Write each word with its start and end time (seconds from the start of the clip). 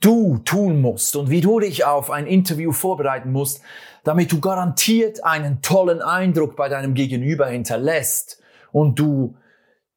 du 0.00 0.38
tun 0.38 0.80
musst 0.80 1.16
und 1.16 1.30
wie 1.30 1.40
du 1.40 1.60
dich 1.60 1.84
auf 1.84 2.10
ein 2.10 2.26
Interview 2.26 2.72
vorbereiten 2.72 3.32
musst, 3.32 3.62
damit 4.04 4.30
du 4.32 4.40
garantiert 4.40 5.24
einen 5.24 5.62
tollen 5.62 6.02
Eindruck 6.02 6.56
bei 6.56 6.68
deinem 6.68 6.94
Gegenüber 6.94 7.46
hinterlässt 7.48 8.40
und 8.72 8.98
du 8.98 9.36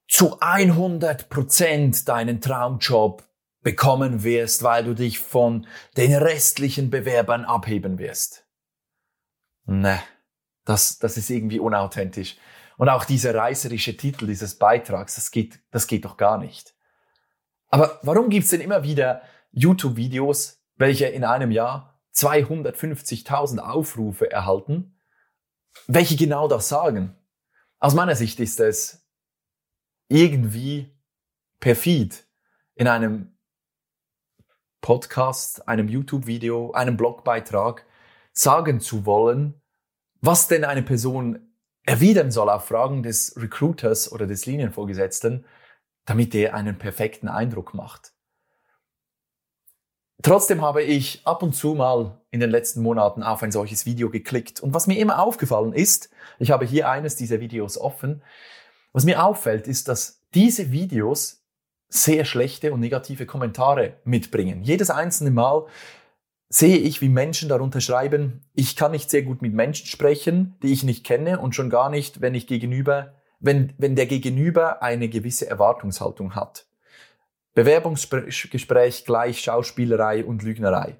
zu 0.08 0.40
100 0.40 1.30
Prozent 1.30 2.08
deinen 2.10 2.42
Traumjob 2.42 3.24
bekommen 3.62 4.24
wirst, 4.24 4.64
weil 4.64 4.84
du 4.84 4.94
dich 4.94 5.20
von 5.20 5.68
den 5.98 6.16
restlichen 6.16 6.90
Bewerbern 6.90 7.46
abheben 7.46 8.00
wirst. 8.00 8.48
Ne, 9.66 10.00
das, 10.66 10.98
das 10.98 11.18
ist 11.18 11.30
irgendwie 11.30 11.60
unauthentisch. 11.60 12.38
Und 12.78 12.90
auch 12.90 13.04
dieser 13.04 13.36
reißerische 13.36 13.98
Titel 13.98 14.26
dieses 14.26 14.58
Beitrags, 14.58 15.16
das 15.16 15.32
geht, 15.32 15.60
das 15.70 15.86
geht 15.86 16.06
doch 16.06 16.18
gar 16.18 16.38
nicht. 16.38 16.74
Aber 17.68 18.00
warum 18.02 18.30
gibt's 18.30 18.50
denn 18.50 18.62
immer 18.62 18.84
wieder 18.84 19.22
YouTube-Videos, 19.52 20.62
welche 20.76 21.06
in 21.08 21.24
einem 21.24 21.52
Jahr 21.52 22.00
250.000 22.16 23.60
Aufrufe 23.60 24.32
erhalten, 24.32 25.00
welche 25.88 26.16
genau 26.16 26.48
das 26.48 26.70
sagen? 26.70 27.16
Aus 27.80 27.94
meiner 27.94 28.16
Sicht 28.16 28.40
ist 28.40 28.60
es 28.60 29.08
irgendwie 30.10 30.98
perfid 31.60 32.28
in 32.76 32.88
einem 32.88 33.38
Podcast, 34.82 35.68
einem 35.68 35.88
YouTube-Video, 35.88 36.72
einem 36.72 36.98
Blogbeitrag 36.98 37.86
sagen 38.34 38.80
zu 38.80 39.06
wollen, 39.06 39.62
was 40.22 40.48
denn 40.48 40.64
eine 40.64 40.84
Person 40.84 41.54
erwidern 41.84 42.32
soll 42.32 42.50
auf 42.50 42.68
Fragen 42.68 43.04
des 43.04 43.36
Recruiters 43.38 44.12
oder 44.12 44.28
des 44.28 44.46
Linienvorgesetzten, 44.46 45.46
damit 46.06 46.36
er 46.36 46.54
einen 46.54 46.78
perfekten 46.78 47.28
Eindruck 47.28 47.74
macht. 47.74 48.14
Trotzdem 50.22 50.62
habe 50.62 50.84
ich 50.84 51.22
ab 51.26 51.44
und 51.44 51.56
zu 51.56 51.76
mal 51.76 52.20
in 52.30 52.42
den 52.42 52.50
letzten 52.50 52.82
Monaten 52.82 53.24
auf 53.24 53.42
ein 53.42 53.52
solches 53.52 53.86
Video 53.86 54.10
geklickt. 54.10 54.60
Und 54.60 54.74
was 54.74 54.86
mir 54.86 55.00
immer 55.00 55.20
aufgefallen 55.20 55.74
ist, 55.74 56.10
ich 56.40 56.52
habe 56.52 56.66
hier 56.66 56.90
eines 56.90 57.16
dieser 57.16 57.40
Videos 57.40 57.78
offen, 57.78 58.22
was 58.92 59.06
mir 59.06 59.24
auffällt, 59.24 59.68
ist, 59.68 59.88
dass 59.88 60.26
diese 60.34 60.72
Videos 60.72 61.46
sehr 61.88 62.26
schlechte 62.26 62.74
und 62.74 62.82
negative 62.82 63.26
Kommentare 63.26 63.98
mitbringen. 64.04 64.64
Jedes 64.64 64.90
einzelne 64.90 65.32
Mal 65.32 65.66
sehe 66.50 66.78
ich, 66.78 67.02
wie 67.02 67.10
Menschen 67.10 67.48
darunter 67.48 67.82
schreiben, 67.82 68.46
ich 68.54 68.76
kann 68.76 68.92
nicht 68.92 69.10
sehr 69.10 69.22
gut 69.22 69.42
mit 69.42 69.54
Menschen 69.54 69.86
sprechen, 69.86 70.58
die 70.62 70.74
ich 70.74 70.84
nicht 70.84 71.06
kenne 71.06 71.40
und 71.40 71.56
schon 71.56 71.70
gar 71.70 71.90
nicht, 71.90 72.22
wenn 72.22 72.36
ich 72.36 72.46
gegenüber, 72.48 73.14
wenn, 73.40 73.74
wenn 73.78 73.96
der 73.96 74.08
Gegenüber 74.08 74.82
eine 74.84 75.10
gewisse 75.10 75.48
Erwartungshaltung 75.48 76.36
hat. 76.36 76.69
Bewerbungsgespräch 77.60 79.04
gleich 79.04 79.42
Schauspielerei 79.42 80.24
und 80.24 80.44
Lügnerei. 80.44 80.98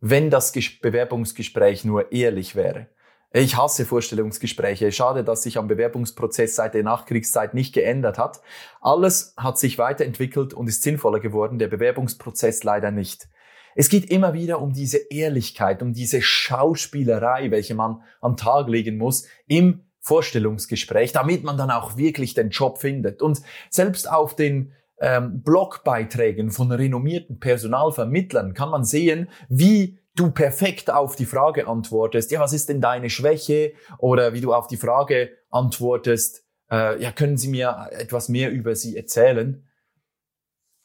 Wenn 0.00 0.30
das 0.30 0.50
Bewerbungsgespräch 0.80 1.84
nur 1.84 2.10
ehrlich 2.10 2.56
wäre. 2.56 2.86
Ich 3.34 3.58
hasse 3.58 3.84
Vorstellungsgespräche. 3.84 4.92
Schade, 4.92 5.24
dass 5.24 5.42
sich 5.42 5.58
am 5.58 5.68
Bewerbungsprozess 5.68 6.56
seit 6.56 6.72
der 6.72 6.84
Nachkriegszeit 6.84 7.52
nicht 7.52 7.74
geändert 7.74 8.16
hat. 8.16 8.40
Alles 8.80 9.34
hat 9.36 9.58
sich 9.58 9.76
weiterentwickelt 9.76 10.54
und 10.54 10.68
ist 10.68 10.82
sinnvoller 10.82 11.20
geworden, 11.20 11.58
der 11.58 11.68
Bewerbungsprozess 11.68 12.64
leider 12.64 12.90
nicht. 12.90 13.28
Es 13.74 13.90
geht 13.90 14.10
immer 14.10 14.32
wieder 14.32 14.62
um 14.62 14.72
diese 14.72 14.96
Ehrlichkeit, 15.10 15.82
um 15.82 15.92
diese 15.92 16.22
Schauspielerei, 16.22 17.50
welche 17.50 17.74
man 17.74 18.00
am 18.22 18.38
Tag 18.38 18.68
legen 18.68 18.96
muss 18.96 19.26
im 19.46 19.84
Vorstellungsgespräch, 20.00 21.12
damit 21.12 21.44
man 21.44 21.58
dann 21.58 21.70
auch 21.70 21.98
wirklich 21.98 22.32
den 22.32 22.48
Job 22.48 22.78
findet. 22.78 23.20
Und 23.20 23.42
selbst 23.68 24.10
auf 24.10 24.34
den 24.34 24.72
ähm, 25.00 25.42
Blogbeiträgen 25.42 26.50
von 26.50 26.70
renommierten 26.70 27.40
Personalvermittlern 27.40 28.54
kann 28.54 28.70
man 28.70 28.84
sehen, 28.84 29.30
wie 29.48 29.98
du 30.14 30.30
perfekt 30.30 30.90
auf 30.90 31.16
die 31.16 31.26
Frage 31.26 31.66
antwortest, 31.66 32.30
ja, 32.30 32.40
was 32.40 32.52
ist 32.52 32.68
denn 32.68 32.80
deine 32.80 33.10
Schwäche? 33.10 33.72
Oder 33.98 34.32
wie 34.32 34.40
du 34.40 34.52
auf 34.52 34.66
die 34.66 34.76
Frage 34.76 35.30
antwortest, 35.50 36.44
äh, 36.70 37.02
ja, 37.02 37.12
können 37.12 37.36
Sie 37.36 37.48
mir 37.48 37.88
etwas 37.92 38.28
mehr 38.28 38.50
über 38.50 38.74
Sie 38.74 38.96
erzählen? 38.96 39.66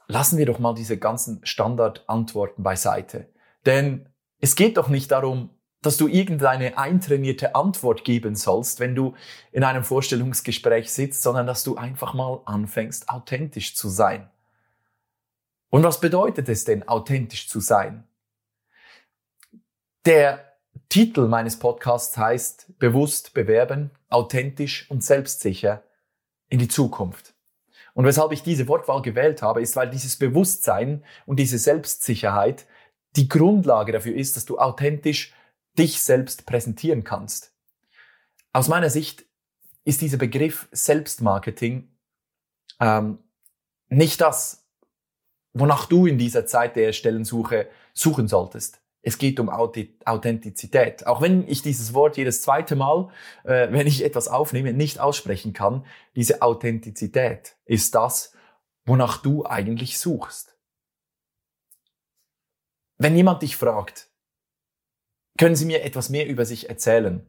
Lassen 0.08 0.38
wir 0.38 0.46
doch 0.46 0.59
mal 0.59 0.75
diese 0.75 0.98
ganzen 0.98 1.42
Standardantworten 1.44 2.64
beiseite. 2.64 3.28
Denn 3.66 4.08
es 4.40 4.56
geht 4.56 4.78
doch 4.78 4.88
nicht 4.88 5.12
darum, 5.12 5.55
dass 5.85 5.97
du 5.97 6.07
irgendeine 6.07 6.78
eintrainierte 6.78 7.56
Antwort 7.56 8.03
geben 8.03 8.35
sollst, 8.35 8.79
wenn 8.79 8.96
du 8.96 9.16
in 9.51 9.63
einem 9.63 9.84
Vorstellungsgespräch 9.84 10.91
sitzt, 10.91 11.22
sondern 11.22 11.47
dass 11.47 11.63
du 11.63 11.78
einfach 11.78 12.13
mal 12.13 12.41
anfängst, 12.46 13.09
authentisch 13.09 13.75
zu 13.75 13.90
sein. 13.90 14.29
Und 15.69 15.84
was 15.84 16.00
bedeutet 16.00 16.50
es 16.50 16.63
denn, 16.63 16.88
authentisch 16.88 17.50
zu 17.50 17.59
sein? 17.59 18.06
Der 20.06 20.53
Titel 20.90 21.28
meines 21.28 21.59
Podcasts 21.59 22.18
heißt 22.18 22.79
Bewusst 22.79 23.34
bewerben, 23.34 23.91
authentisch 24.09 24.90
und 24.90 25.03
selbstsicher 25.03 25.84
in 26.47 26.59
die 26.59 26.68
Zukunft. 26.68 27.34
Und 27.94 28.06
weshalb 28.06 28.31
ich 28.31 28.44
diese 28.44 28.68
Wortwahl 28.68 29.01
gewählt 29.01 29.41
habe, 29.41 29.62
ist, 29.62 29.75
weil 29.75 29.90
dieses 29.90 30.18
Bewusstsein 30.18 31.03
und 31.25 31.40
diese 31.40 31.57
Selbstsicherheit 31.57 32.66
die 33.16 33.29
Grundlage 33.29 33.91
dafür 33.91 34.16
ist, 34.16 34.35
dass 34.35 34.45
du 34.45 34.59
authentisch 34.59 35.34
dich 35.78 36.02
selbst 36.02 36.46
präsentieren 36.46 37.03
kannst. 37.03 37.53
Aus 38.53 38.68
meiner 38.68 38.90
Sicht 38.90 39.25
ist 39.84 40.02
dieser 40.02 40.18
Begriff 40.18 40.68
Selbstmarketing 40.72 41.90
ähm, 42.80 43.19
nicht 43.90 44.22
das, 44.22 44.66
wonach 45.53 45.86
du 45.86 46.06
in 46.06 46.18
dieser 46.18 46.46
Zeit 46.46 46.75
der 46.75 46.94
Stellensuche 46.94 47.69
suchen 47.94 48.28
solltest. 48.28 48.81
Es 49.02 49.19
geht 49.19 49.40
um 49.40 49.50
Authentizität. 49.50 51.06
Auch 51.06 51.22
wenn 51.22 51.47
ich 51.47 51.62
dieses 51.62 51.94
Wort 51.94 52.18
jedes 52.18 52.42
zweite 52.42 52.75
Mal, 52.75 53.09
äh, 53.44 53.72
wenn 53.72 53.86
ich 53.86 54.03
etwas 54.03 54.28
aufnehme, 54.28 54.74
nicht 54.74 55.00
aussprechen 55.00 55.53
kann, 55.53 55.86
diese 56.16 56.42
Authentizität 56.42 57.56
ist 57.66 57.94
das, 57.94 58.34
wonach 58.84 59.18
du 59.22 59.46
eigentlich 59.46 60.00
suchst. 60.00 60.57
Wenn 62.97 63.16
jemand 63.16 63.44
dich 63.44 63.57
fragt, 63.57 64.09
können 65.38 65.56
Sie 65.56 65.66
mir 65.66 65.84
etwas 65.84 66.09
mehr 66.09 66.28
über 66.28 66.46
sich 66.46 66.69
erzählen? 66.69 67.25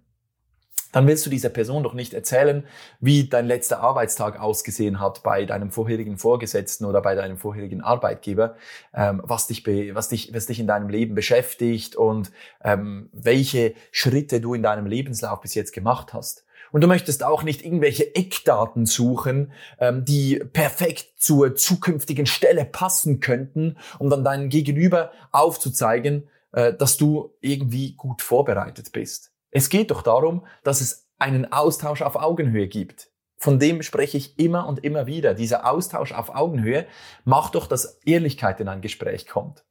Dann 0.92 1.06
willst 1.06 1.26
du 1.26 1.30
dieser 1.30 1.50
Person 1.50 1.82
doch 1.82 1.92
nicht 1.92 2.14
erzählen, 2.14 2.64
wie 3.00 3.28
dein 3.28 3.46
letzter 3.46 3.80
Arbeitstag 3.80 4.40
ausgesehen 4.40 4.98
hat 4.98 5.22
bei 5.22 5.44
deinem 5.44 5.70
vorherigen 5.70 6.16
Vorgesetzten 6.16 6.86
oder 6.86 7.02
bei 7.02 7.14
deinem 7.14 7.36
vorherigen 7.36 7.82
Arbeitgeber, 7.82 8.56
ähm, 8.94 9.20
was, 9.22 9.46
dich 9.46 9.66
was, 9.94 10.08
dich, 10.08 10.32
was 10.32 10.46
dich 10.46 10.58
in 10.58 10.66
deinem 10.66 10.88
Leben 10.88 11.14
beschäftigt 11.14 11.96
und 11.96 12.30
ähm, 12.64 13.10
welche 13.12 13.74
Schritte 13.90 14.40
du 14.40 14.54
in 14.54 14.62
deinem 14.62 14.86
Lebenslauf 14.86 15.40
bis 15.40 15.54
jetzt 15.54 15.72
gemacht 15.72 16.14
hast. 16.14 16.46
Und 16.72 16.80
du 16.80 16.86
möchtest 16.88 17.24
auch 17.24 17.42
nicht 17.42 17.64
irgendwelche 17.64 18.14
Eckdaten 18.14 18.86
suchen, 18.86 19.52
ähm, 19.78 20.04
die 20.04 20.38
perfekt 20.38 21.20
zur 21.20 21.56
zukünftigen 21.56 22.26
Stelle 22.26 22.64
passen 22.64 23.20
könnten, 23.20 23.76
um 23.98 24.08
dann 24.08 24.24
deinen 24.24 24.48
Gegenüber 24.48 25.10
aufzuzeigen, 25.32 26.28
dass 26.56 26.96
du 26.96 27.34
irgendwie 27.40 27.94
gut 27.94 28.22
vorbereitet 28.22 28.92
bist. 28.92 29.32
Es 29.50 29.68
geht 29.68 29.90
doch 29.90 30.02
darum, 30.02 30.46
dass 30.64 30.80
es 30.80 31.08
einen 31.18 31.52
Austausch 31.52 32.02
auf 32.02 32.16
Augenhöhe 32.16 32.66
gibt. 32.66 33.10
Von 33.38 33.58
dem 33.58 33.82
spreche 33.82 34.16
ich 34.16 34.38
immer 34.38 34.66
und 34.66 34.82
immer 34.82 35.06
wieder. 35.06 35.34
Dieser 35.34 35.70
Austausch 35.70 36.12
auf 36.12 36.34
Augenhöhe 36.34 36.86
macht 37.24 37.54
doch, 37.54 37.66
dass 37.66 38.00
Ehrlichkeit 38.04 38.60
in 38.60 38.68
ein 38.68 38.80
Gespräch 38.80 39.26
kommt. 39.26 39.64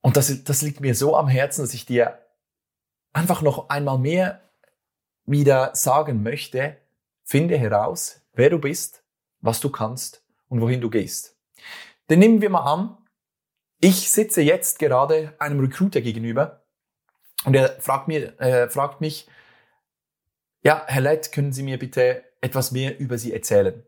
Und 0.00 0.16
das, 0.16 0.44
das 0.44 0.62
liegt 0.62 0.80
mir 0.80 0.94
so 0.94 1.16
am 1.16 1.28
Herzen, 1.28 1.62
dass 1.62 1.74
ich 1.74 1.84
dir 1.84 2.24
einfach 3.12 3.42
noch 3.42 3.68
einmal 3.68 3.98
mehr 3.98 4.40
wieder 5.26 5.74
sagen 5.74 6.22
möchte, 6.22 6.76
finde 7.24 7.58
heraus, 7.58 8.22
wer 8.32 8.50
du 8.50 8.58
bist, 8.58 9.04
was 9.40 9.60
du 9.60 9.70
kannst 9.70 10.24
und 10.48 10.60
wohin 10.60 10.80
du 10.80 10.90
gehst. 10.90 11.36
Denn 12.08 12.20
nehmen 12.20 12.40
wir 12.40 12.50
mal 12.50 12.72
an, 12.72 12.96
ich 13.80 14.10
sitze 14.10 14.42
jetzt 14.42 14.78
gerade 14.78 15.34
einem 15.38 15.60
Recruiter 15.60 16.00
gegenüber 16.00 16.62
und 17.44 17.54
er 17.54 17.80
fragt, 17.80 18.08
mir, 18.08 18.38
äh, 18.40 18.68
fragt 18.68 19.00
mich, 19.00 19.26
ja, 20.62 20.84
Herr 20.86 21.00
Lett, 21.00 21.32
können 21.32 21.52
Sie 21.52 21.62
mir 21.62 21.78
bitte 21.78 22.22
etwas 22.40 22.70
mehr 22.70 22.98
über 23.00 23.16
Sie 23.16 23.32
erzählen? 23.32 23.82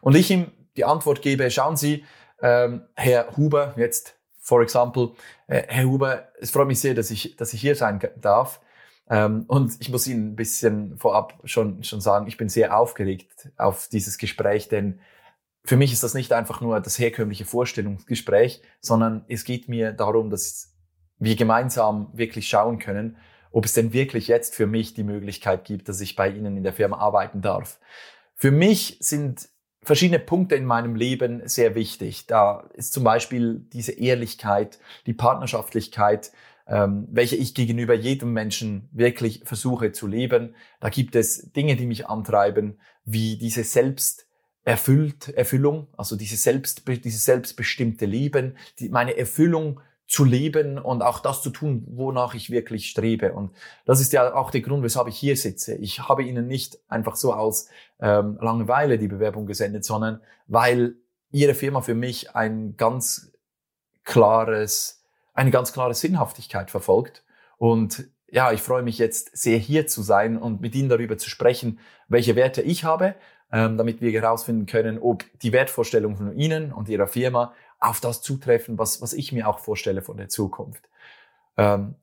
Und 0.00 0.16
ich 0.16 0.30
ihm 0.30 0.50
die 0.76 0.84
Antwort 0.84 1.22
gebe, 1.22 1.50
schauen 1.50 1.76
Sie, 1.76 2.04
ähm, 2.42 2.86
Herr 2.94 3.36
Huber, 3.36 3.74
jetzt 3.76 4.16
for 4.40 4.60
example, 4.62 5.12
äh, 5.46 5.62
Herr 5.68 5.84
Huber, 5.84 6.28
es 6.40 6.50
freut 6.50 6.66
mich 6.66 6.80
sehr, 6.80 6.94
dass 6.94 7.10
ich, 7.10 7.36
dass 7.36 7.52
ich 7.52 7.60
hier 7.60 7.76
sein 7.76 8.00
darf. 8.20 8.60
Ähm, 9.08 9.44
und 9.46 9.76
ich 9.80 9.88
muss 9.88 10.06
Ihnen 10.06 10.32
ein 10.32 10.36
bisschen 10.36 10.98
vorab 10.98 11.40
schon, 11.44 11.84
schon 11.84 12.00
sagen, 12.00 12.26
ich 12.26 12.36
bin 12.36 12.48
sehr 12.48 12.76
aufgeregt 12.76 13.50
auf 13.56 13.88
dieses 13.88 14.18
Gespräch, 14.18 14.68
denn 14.68 15.00
für 15.66 15.76
mich 15.76 15.92
ist 15.92 16.02
das 16.02 16.14
nicht 16.14 16.32
einfach 16.32 16.60
nur 16.60 16.80
das 16.80 16.98
herkömmliche 16.98 17.44
Vorstellungsgespräch, 17.44 18.62
sondern 18.80 19.24
es 19.28 19.44
geht 19.44 19.68
mir 19.68 19.92
darum, 19.92 20.30
dass 20.30 20.72
wir 21.18 21.34
gemeinsam 21.34 22.10
wirklich 22.12 22.48
schauen 22.48 22.78
können, 22.78 23.16
ob 23.50 23.64
es 23.64 23.72
denn 23.72 23.92
wirklich 23.92 24.28
jetzt 24.28 24.54
für 24.54 24.66
mich 24.66 24.94
die 24.94 25.02
Möglichkeit 25.02 25.64
gibt, 25.64 25.88
dass 25.88 26.00
ich 26.00 26.14
bei 26.14 26.28
Ihnen 26.28 26.56
in 26.56 26.62
der 26.62 26.72
Firma 26.72 26.98
arbeiten 26.98 27.42
darf. 27.42 27.80
Für 28.34 28.50
mich 28.50 28.98
sind 29.00 29.48
verschiedene 29.82 30.18
Punkte 30.18 30.56
in 30.56 30.66
meinem 30.66 30.94
Leben 30.94 31.42
sehr 31.48 31.74
wichtig. 31.74 32.26
Da 32.26 32.68
ist 32.74 32.92
zum 32.92 33.02
Beispiel 33.02 33.66
diese 33.72 33.92
Ehrlichkeit, 33.92 34.78
die 35.06 35.14
Partnerschaftlichkeit, 35.14 36.32
ähm, 36.68 37.06
welche 37.10 37.36
ich 37.36 37.54
gegenüber 37.54 37.94
jedem 37.94 38.32
Menschen 38.32 38.88
wirklich 38.92 39.42
versuche 39.44 39.92
zu 39.92 40.06
leben. 40.06 40.54
Da 40.80 40.90
gibt 40.90 41.16
es 41.16 41.52
Dinge, 41.52 41.76
die 41.76 41.86
mich 41.86 42.08
antreiben, 42.08 42.78
wie 43.04 43.38
diese 43.38 43.64
Selbsterfüllt, 44.66 45.28
Erfüllung, 45.28 45.86
also 45.96 46.16
diese, 46.16 46.36
Selbst, 46.36 46.82
diese 46.88 47.18
selbstbestimmte 47.18 48.04
Leben, 48.04 48.56
die, 48.80 48.88
meine 48.88 49.16
Erfüllung 49.16 49.80
zu 50.08 50.24
leben 50.24 50.78
und 50.78 51.02
auch 51.02 51.20
das 51.20 51.40
zu 51.40 51.50
tun, 51.50 51.84
wonach 51.88 52.34
ich 52.34 52.50
wirklich 52.50 52.88
strebe. 52.88 53.32
Und 53.32 53.52
das 53.84 54.00
ist 54.00 54.12
ja 54.12 54.34
auch 54.34 54.50
der 54.50 54.62
Grund, 54.62 54.82
weshalb 54.82 55.06
ich 55.08 55.16
hier 55.16 55.36
sitze. 55.36 55.76
Ich 55.76 56.08
habe 56.08 56.24
Ihnen 56.24 56.48
nicht 56.48 56.78
einfach 56.88 57.14
so 57.14 57.32
aus 57.32 57.68
ähm, 58.00 58.38
Langeweile 58.40 58.98
die 58.98 59.08
Bewerbung 59.08 59.46
gesendet, 59.46 59.84
sondern 59.84 60.20
weil 60.48 60.96
Ihre 61.30 61.54
Firma 61.54 61.80
für 61.80 61.94
mich 61.94 62.34
ein 62.34 62.76
ganz 62.76 63.32
klares, 64.04 65.04
eine 65.32 65.50
ganz 65.50 65.72
klare 65.72 65.94
Sinnhaftigkeit 65.94 66.70
verfolgt. 66.70 67.24
Und 67.56 68.08
ja, 68.28 68.52
ich 68.52 68.62
freue 68.62 68.82
mich 68.82 68.98
jetzt 68.98 69.36
sehr 69.36 69.58
hier 69.58 69.86
zu 69.86 70.02
sein 70.02 70.36
und 70.36 70.60
mit 70.60 70.74
Ihnen 70.74 70.88
darüber 70.88 71.18
zu 71.18 71.30
sprechen, 71.30 71.78
welche 72.08 72.36
Werte 72.36 72.62
ich 72.62 72.84
habe, 72.84 73.14
damit 73.50 74.00
wir 74.00 74.10
herausfinden 74.10 74.66
können, 74.66 74.98
ob 74.98 75.24
die 75.40 75.52
Wertvorstellung 75.52 76.16
von 76.16 76.36
Ihnen 76.36 76.72
und 76.72 76.88
Ihrer 76.88 77.06
Firma 77.06 77.54
auf 77.78 78.00
das 78.00 78.22
zutreffen, 78.22 78.78
was, 78.78 79.00
was 79.02 79.12
ich 79.12 79.32
mir 79.32 79.48
auch 79.48 79.60
vorstelle 79.60 80.02
von 80.02 80.16
der 80.16 80.28
Zukunft. 80.28 80.88
Ähm, 81.56 81.94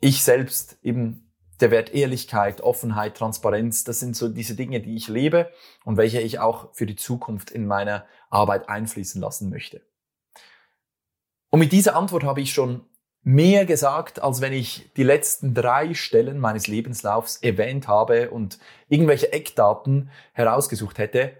ich 0.00 0.22
selbst 0.22 0.78
eben 0.82 1.32
der 1.60 1.70
Wert 1.70 1.94
Ehrlichkeit, 1.94 2.60
Offenheit, 2.60 3.16
Transparenz, 3.16 3.84
das 3.84 4.00
sind 4.00 4.14
so 4.14 4.28
diese 4.28 4.54
Dinge, 4.54 4.80
die 4.80 4.94
ich 4.94 5.08
lebe 5.08 5.50
und 5.84 5.96
welche 5.96 6.20
ich 6.20 6.38
auch 6.38 6.74
für 6.74 6.86
die 6.86 6.96
Zukunft 6.96 7.50
in 7.50 7.66
meiner 7.66 8.04
Arbeit 8.28 8.68
einfließen 8.68 9.20
lassen 9.20 9.48
möchte. 9.48 9.80
Und 11.50 11.60
mit 11.60 11.72
dieser 11.72 11.96
Antwort 11.96 12.24
habe 12.24 12.42
ich 12.42 12.52
schon 12.52 12.84
mehr 13.26 13.66
gesagt, 13.66 14.22
als 14.22 14.40
wenn 14.40 14.52
ich 14.52 14.88
die 14.96 15.02
letzten 15.02 15.52
drei 15.52 15.94
Stellen 15.94 16.38
meines 16.38 16.68
Lebenslaufs 16.68 17.38
erwähnt 17.38 17.88
habe 17.88 18.30
und 18.30 18.60
irgendwelche 18.88 19.32
Eckdaten 19.32 20.10
herausgesucht 20.32 20.98
hätte, 20.98 21.32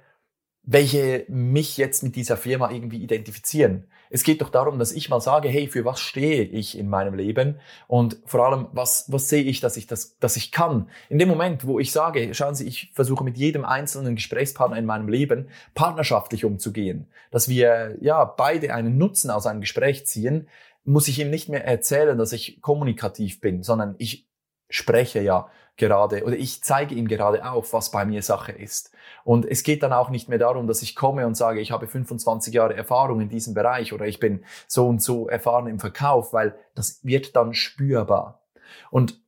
welche 0.65 1.25
mich 1.29 1.77
jetzt 1.77 2.03
mit 2.03 2.17
dieser 2.17 2.37
Firma 2.37 2.73
irgendwie 2.73 3.01
identifizieren. 3.01 3.85
Es 4.11 4.25
geht 4.25 4.41
doch 4.41 4.51
darum, 4.51 4.81
dass 4.81 4.91
ich 4.91 5.09
mal 5.09 5.21
sage, 5.21 5.49
hey, 5.49 5.69
für 5.69 5.85
was 5.85 6.01
stehe 6.01 6.43
ich 6.43 6.77
in 6.77 6.89
meinem 6.89 7.15
Leben? 7.15 7.61
Und 7.87 8.17
vor 8.25 8.47
allem, 8.47 8.67
was, 8.73 9.05
was 9.07 9.29
sehe 9.29 9.45
ich, 9.45 9.61
dass 9.61 9.77
ich 9.77 9.87
das, 9.87 10.19
dass 10.19 10.37
ich 10.37 10.51
kann? 10.51 10.89
In 11.09 11.21
dem 11.21 11.29
Moment, 11.29 11.69
wo 11.69 11.79
ich 11.79 11.93
sage, 11.93 12.35
schauen 12.35 12.57
Sie, 12.57 12.67
ich 12.67 12.91
versuche 12.95 13.23
mit 13.23 13.37
jedem 13.37 13.65
einzelnen 13.65 14.17
Gesprächspartner 14.17 14.77
in 14.77 14.87
meinem 14.87 15.09
Leben 15.09 15.49
partnerschaftlich 15.75 16.45
umzugehen, 16.45 17.07
dass 17.31 17.49
wir, 17.49 17.97
ja, 18.01 18.25
beide 18.25 18.75
einen 18.75 18.99
Nutzen 18.99 19.31
aus 19.31 19.47
einem 19.47 19.61
Gespräch 19.61 20.05
ziehen, 20.05 20.49
muss 20.87 21.09
ich 21.09 21.19
ihm 21.19 21.31
nicht 21.31 21.49
mehr 21.49 21.65
erzählen, 21.65 22.17
dass 22.17 22.33
ich 22.33 22.61
kommunikativ 22.63 23.41
bin, 23.41 23.63
sondern 23.63 23.95
ich 23.99 24.29
spreche 24.69 25.21
ja 25.21 25.51
gerade 25.77 26.25
oder 26.25 26.37
ich 26.37 26.63
zeige 26.63 26.95
ihm 26.95 27.07
gerade 27.07 27.49
auf, 27.49 27.73
was 27.73 27.91
bei 27.91 28.05
mir 28.05 28.23
Sache 28.23 28.53
ist. 28.53 28.93
Und 29.25 29.45
es 29.45 29.63
geht 29.63 29.83
dann 29.83 29.93
auch 29.93 30.09
nicht 30.09 30.29
mehr 30.29 30.39
darum, 30.39 30.67
dass 30.67 30.83
ich 30.83 30.97
komme 30.97 31.27
und 31.27 31.37
sage, 31.37 31.61
ich 31.61 31.71
habe 31.71 31.87
25 31.87 32.55
Jahre 32.55 32.75
Erfahrung 32.75 33.21
in 33.21 33.29
diesem 33.29 33.53
Bereich 33.53 33.93
oder 33.93 34.07
ich 34.07 34.19
bin 34.19 34.45
so 34.67 34.89
und 34.89 35.03
so 35.03 35.29
erfahren 35.29 35.67
im 35.67 35.79
Verkauf, 35.79 36.33
weil 36.33 36.59
das 36.75 37.05
wird 37.05 37.37
dann 37.37 37.53
spürbar. 37.53 38.43
Und 38.91 39.21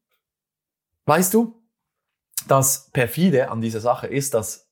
weißt 1.05 1.35
du, 1.35 1.61
das 2.47 2.91
perfide 2.93 3.51
an 3.51 3.61
dieser 3.61 3.81
Sache 3.81 4.07
ist, 4.07 4.33
dass 4.35 4.71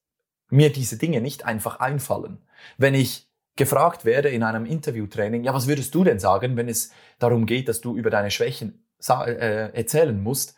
mir 0.48 0.72
diese 0.72 0.96
Dinge 0.96 1.20
nicht 1.20 1.44
einfach 1.44 1.80
einfallen. 1.80 2.38
Wenn 2.78 2.94
ich 2.94 3.25
gefragt 3.56 4.04
werde 4.04 4.28
in 4.28 4.42
einem 4.42 4.66
Interviewtraining, 4.66 5.44
ja, 5.44 5.54
was 5.54 5.66
würdest 5.66 5.94
du 5.94 6.04
denn 6.04 6.18
sagen, 6.18 6.56
wenn 6.56 6.68
es 6.68 6.92
darum 7.18 7.46
geht, 7.46 7.68
dass 7.68 7.80
du 7.80 7.96
über 7.96 8.10
deine 8.10 8.30
Schwächen 8.30 8.86
äh, 9.08 9.72
erzählen 9.74 10.22
musst, 10.22 10.56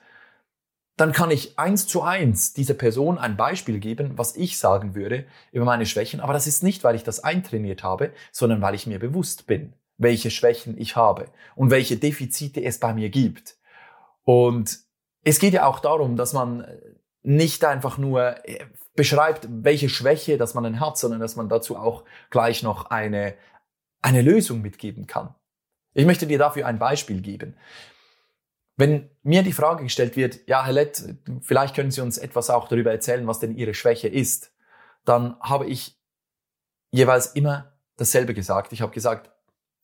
dann 0.96 1.12
kann 1.12 1.30
ich 1.30 1.58
eins 1.58 1.86
zu 1.86 2.02
eins 2.02 2.54
dieser 2.54 2.74
Person 2.74 3.18
ein 3.18 3.36
Beispiel 3.36 3.78
geben, 3.78 4.18
was 4.18 4.34
ich 4.34 4.58
sagen 4.58 4.96
würde 4.96 5.26
über 5.52 5.64
meine 5.64 5.86
Schwächen. 5.86 6.18
Aber 6.18 6.32
das 6.32 6.48
ist 6.48 6.64
nicht, 6.64 6.82
weil 6.82 6.96
ich 6.96 7.04
das 7.04 7.22
eintrainiert 7.22 7.84
habe, 7.84 8.12
sondern 8.32 8.60
weil 8.60 8.74
ich 8.74 8.88
mir 8.88 8.98
bewusst 8.98 9.46
bin, 9.46 9.74
welche 9.96 10.32
Schwächen 10.32 10.76
ich 10.76 10.96
habe 10.96 11.26
und 11.54 11.70
welche 11.70 11.96
Defizite 11.96 12.64
es 12.64 12.78
bei 12.78 12.92
mir 12.94 13.10
gibt. 13.10 13.56
Und 14.24 14.80
es 15.22 15.38
geht 15.38 15.52
ja 15.52 15.66
auch 15.66 15.78
darum, 15.78 16.16
dass 16.16 16.32
man 16.32 16.66
nicht 17.28 17.62
einfach 17.66 17.98
nur 17.98 18.48
äh, 18.48 18.64
beschreibt, 18.96 19.46
welche 19.50 19.90
Schwäche, 19.90 20.38
dass 20.38 20.54
man 20.54 20.64
dann 20.64 20.80
hat, 20.80 20.96
sondern 20.96 21.20
dass 21.20 21.36
man 21.36 21.50
dazu 21.50 21.76
auch 21.76 22.04
gleich 22.30 22.62
noch 22.62 22.86
eine, 22.86 23.34
eine 24.00 24.22
Lösung 24.22 24.62
mitgeben 24.62 25.06
kann. 25.06 25.34
Ich 25.92 26.06
möchte 26.06 26.26
dir 26.26 26.38
dafür 26.38 26.66
ein 26.66 26.78
Beispiel 26.78 27.20
geben. 27.20 27.54
Wenn 28.76 29.10
mir 29.22 29.42
die 29.42 29.52
Frage 29.52 29.82
gestellt 29.82 30.16
wird, 30.16 30.40
ja, 30.48 30.64
Herr 30.64 30.72
Lett, 30.72 31.02
vielleicht 31.42 31.74
können 31.76 31.90
Sie 31.90 32.00
uns 32.00 32.16
etwas 32.16 32.48
auch 32.48 32.66
darüber 32.66 32.92
erzählen, 32.92 33.26
was 33.26 33.40
denn 33.40 33.56
Ihre 33.56 33.74
Schwäche 33.74 34.08
ist, 34.08 34.52
dann 35.04 35.38
habe 35.40 35.66
ich 35.66 36.00
jeweils 36.90 37.26
immer 37.26 37.72
dasselbe 37.98 38.32
gesagt. 38.32 38.72
Ich 38.72 38.80
habe 38.80 38.92
gesagt, 38.92 39.30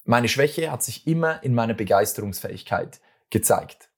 meine 0.04 0.28
Schwäche 0.28 0.70
hat 0.70 0.82
sich 0.82 1.06
immer 1.06 1.42
in 1.42 1.54
meiner 1.54 1.74
Begeisterungsfähigkeit 1.74 3.00
gezeigt. 3.30 3.90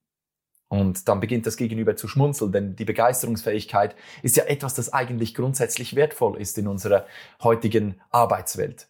Und 0.69 1.09
dann 1.09 1.21
beginnt 1.21 1.47
das 1.47 1.57
Gegenüber 1.57 1.95
zu 1.95 2.09
schmunzeln, 2.09 2.51
denn 2.51 2.77
die 2.77 2.85
Begeisterungsfähigkeit 2.85 3.95
ist 4.23 4.37
ja 4.37 4.45
etwas, 4.45 4.75
das 4.75 4.93
eigentlich 4.93 5.35
grundsätzlich 5.35 5.95
wertvoll 5.95 6.41
ist 6.41 6.59
in 6.59 6.67
unserer 6.67 7.07
heutigen 7.43 8.01
Arbeitswelt. 8.11 8.89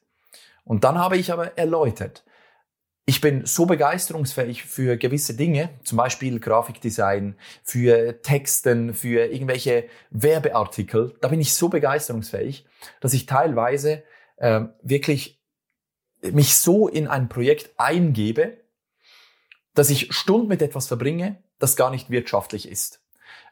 Und 0.65 0.85
dann 0.85 0.99
habe 0.99 1.19
ich 1.19 1.33
aber 1.33 1.59
erläutert, 1.59 2.25
ich 3.09 3.21
bin 3.21 3.47
so 3.47 3.67
begeisterungsfähig 3.67 4.65
für 4.65 4.97
gewisse 4.97 5.35
Dinge, 5.35 5.71
zum 5.85 5.97
Beispiel 5.97 6.41
Grafikdesign, 6.41 7.37
für 7.63 8.21
Texten, 8.21 8.95
für 8.95 9.27
irgendwelche 9.27 9.89
Werbeartikel. 10.11 11.15
Da 11.21 11.29
bin 11.29 11.41
ich 11.41 11.55
so 11.55 11.69
begeisterungsfähig, 11.69 12.67
dass 13.01 13.15
ich 13.15 13.27
teilweise 13.27 14.03
äh, 14.39 14.63
wirklich 14.83 15.41
mich 16.23 16.57
so 16.57 16.89
in 16.89 17.07
ein 17.07 17.29
Projekt 17.29 17.71
eingebe, 17.77 18.57
dass 19.75 19.91
ich 19.91 20.13
Stunden 20.13 20.49
mit 20.49 20.61
etwas 20.61 20.89
verbringe, 20.89 21.41
das 21.59 21.77
gar 21.77 21.91
nicht 21.91 22.11
wirtschaftlich 22.11 22.69
ist. 22.69 23.01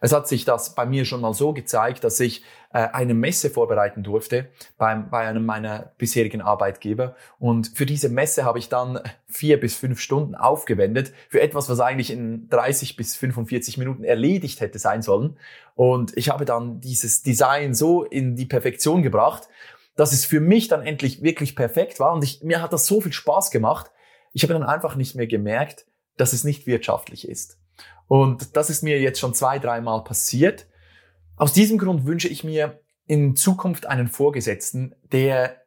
Es 0.00 0.12
hat 0.12 0.28
sich 0.28 0.44
das 0.44 0.74
bei 0.74 0.84
mir 0.84 1.06
schon 1.06 1.22
mal 1.22 1.32
so 1.32 1.54
gezeigt, 1.54 2.04
dass 2.04 2.20
ich 2.20 2.42
äh, 2.72 2.88
eine 2.92 3.14
Messe 3.14 3.48
vorbereiten 3.48 4.02
durfte 4.02 4.48
beim, 4.76 5.08
bei 5.08 5.26
einem 5.26 5.46
meiner 5.46 5.92
bisherigen 5.96 6.42
Arbeitgeber. 6.42 7.16
Und 7.38 7.68
für 7.74 7.86
diese 7.86 8.08
Messe 8.08 8.44
habe 8.44 8.58
ich 8.58 8.68
dann 8.68 9.00
vier 9.26 9.58
bis 9.58 9.76
fünf 9.76 10.00
Stunden 10.00 10.34
aufgewendet 10.34 11.12
für 11.28 11.40
etwas, 11.40 11.70
was 11.70 11.80
eigentlich 11.80 12.10
in 12.10 12.48
30 12.50 12.96
bis 12.96 13.16
45 13.16 13.78
Minuten 13.78 14.04
erledigt 14.04 14.60
hätte 14.60 14.78
sein 14.78 15.00
sollen. 15.00 15.38
Und 15.74 16.14
ich 16.16 16.28
habe 16.28 16.44
dann 16.44 16.80
dieses 16.80 17.22
Design 17.22 17.72
so 17.72 18.04
in 18.04 18.36
die 18.36 18.46
Perfektion 18.46 19.02
gebracht, 19.02 19.48
dass 19.96 20.12
es 20.12 20.24
für 20.24 20.40
mich 20.40 20.68
dann 20.68 20.82
endlich 20.82 21.22
wirklich 21.22 21.56
perfekt 21.56 21.98
war. 22.00 22.12
Und 22.12 22.24
ich, 22.24 22.42
mir 22.42 22.60
hat 22.60 22.72
das 22.72 22.86
so 22.86 23.00
viel 23.00 23.12
Spaß 23.12 23.50
gemacht. 23.50 23.90
Ich 24.32 24.42
habe 24.42 24.52
dann 24.52 24.64
einfach 24.64 24.96
nicht 24.96 25.14
mehr 25.14 25.28
gemerkt, 25.28 25.86
dass 26.16 26.32
es 26.32 26.44
nicht 26.44 26.66
wirtschaftlich 26.66 27.28
ist. 27.28 27.58
Und 28.08 28.56
das 28.56 28.70
ist 28.70 28.82
mir 28.82 29.00
jetzt 29.00 29.18
schon 29.18 29.34
zwei, 29.34 29.58
dreimal 29.58 30.04
passiert. 30.04 30.66
Aus 31.36 31.52
diesem 31.52 31.78
Grund 31.78 32.06
wünsche 32.06 32.28
ich 32.28 32.44
mir 32.44 32.80
in 33.06 33.36
Zukunft 33.36 33.86
einen 33.86 34.08
Vorgesetzten, 34.08 34.94
der 35.12 35.62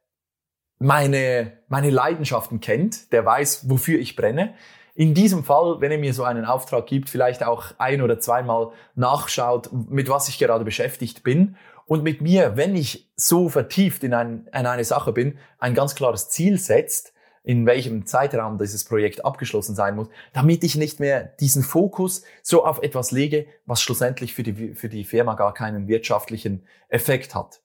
meine, 0.79 1.59
meine 1.67 1.89
Leidenschaften 1.89 2.59
kennt, 2.59 3.11
der 3.11 3.25
weiß, 3.25 3.69
wofür 3.69 3.99
ich 3.99 4.15
brenne. 4.15 4.53
In 4.93 5.13
diesem 5.13 5.43
Fall, 5.43 5.79
wenn 5.79 5.91
er 5.91 5.97
mir 5.99 6.13
so 6.13 6.23
einen 6.23 6.45
Auftrag 6.45 6.87
gibt, 6.87 7.09
vielleicht 7.09 7.43
auch 7.43 7.73
ein 7.77 8.01
oder 8.01 8.19
zweimal 8.19 8.71
nachschaut, 8.95 9.69
mit 9.71 10.09
was 10.09 10.27
ich 10.27 10.39
gerade 10.39 10.65
beschäftigt 10.65 11.23
bin 11.23 11.55
und 11.85 12.03
mit 12.03 12.21
mir, 12.21 12.57
wenn 12.57 12.75
ich 12.75 13.11
so 13.15 13.49
vertieft 13.49 14.03
in, 14.03 14.13
ein, 14.13 14.47
in 14.47 14.65
eine 14.65 14.83
Sache 14.83 15.13
bin, 15.13 15.37
ein 15.59 15.75
ganz 15.75 15.93
klares 15.93 16.29
Ziel 16.29 16.57
setzt, 16.57 17.13
in 17.47 17.65
welchem 17.65 18.05
Zeitraum 18.05 18.57
dieses 18.57 18.83
Projekt 18.83 19.23
abgeschlossen 19.23 19.73
sein 19.73 19.95
muss, 19.95 20.09
damit 20.33 20.65
ich 20.65 20.75
nicht 20.75 20.99
mehr 20.99 21.23
diesen 21.39 21.63
Fokus 21.63 22.23
so 22.43 22.65
auf 22.65 22.83
etwas 22.83 23.11
lege, 23.11 23.45
was 23.65 23.81
schlussendlich 23.81 24.33
für 24.33 24.43
die, 24.43 24.75
für 24.75 24.89
die 24.89 25.05
Firma 25.05 25.33
gar 25.35 25.53
keinen 25.53 25.87
wirtschaftlichen 25.87 26.63
Effekt 26.89 27.35
hat. 27.35 27.61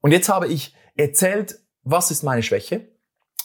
Und 0.00 0.12
jetzt 0.12 0.30
habe 0.30 0.48
ich 0.48 0.74
erzählt, 0.96 1.58
was 1.82 2.10
ist 2.10 2.22
meine 2.22 2.42
Schwäche, 2.42 2.88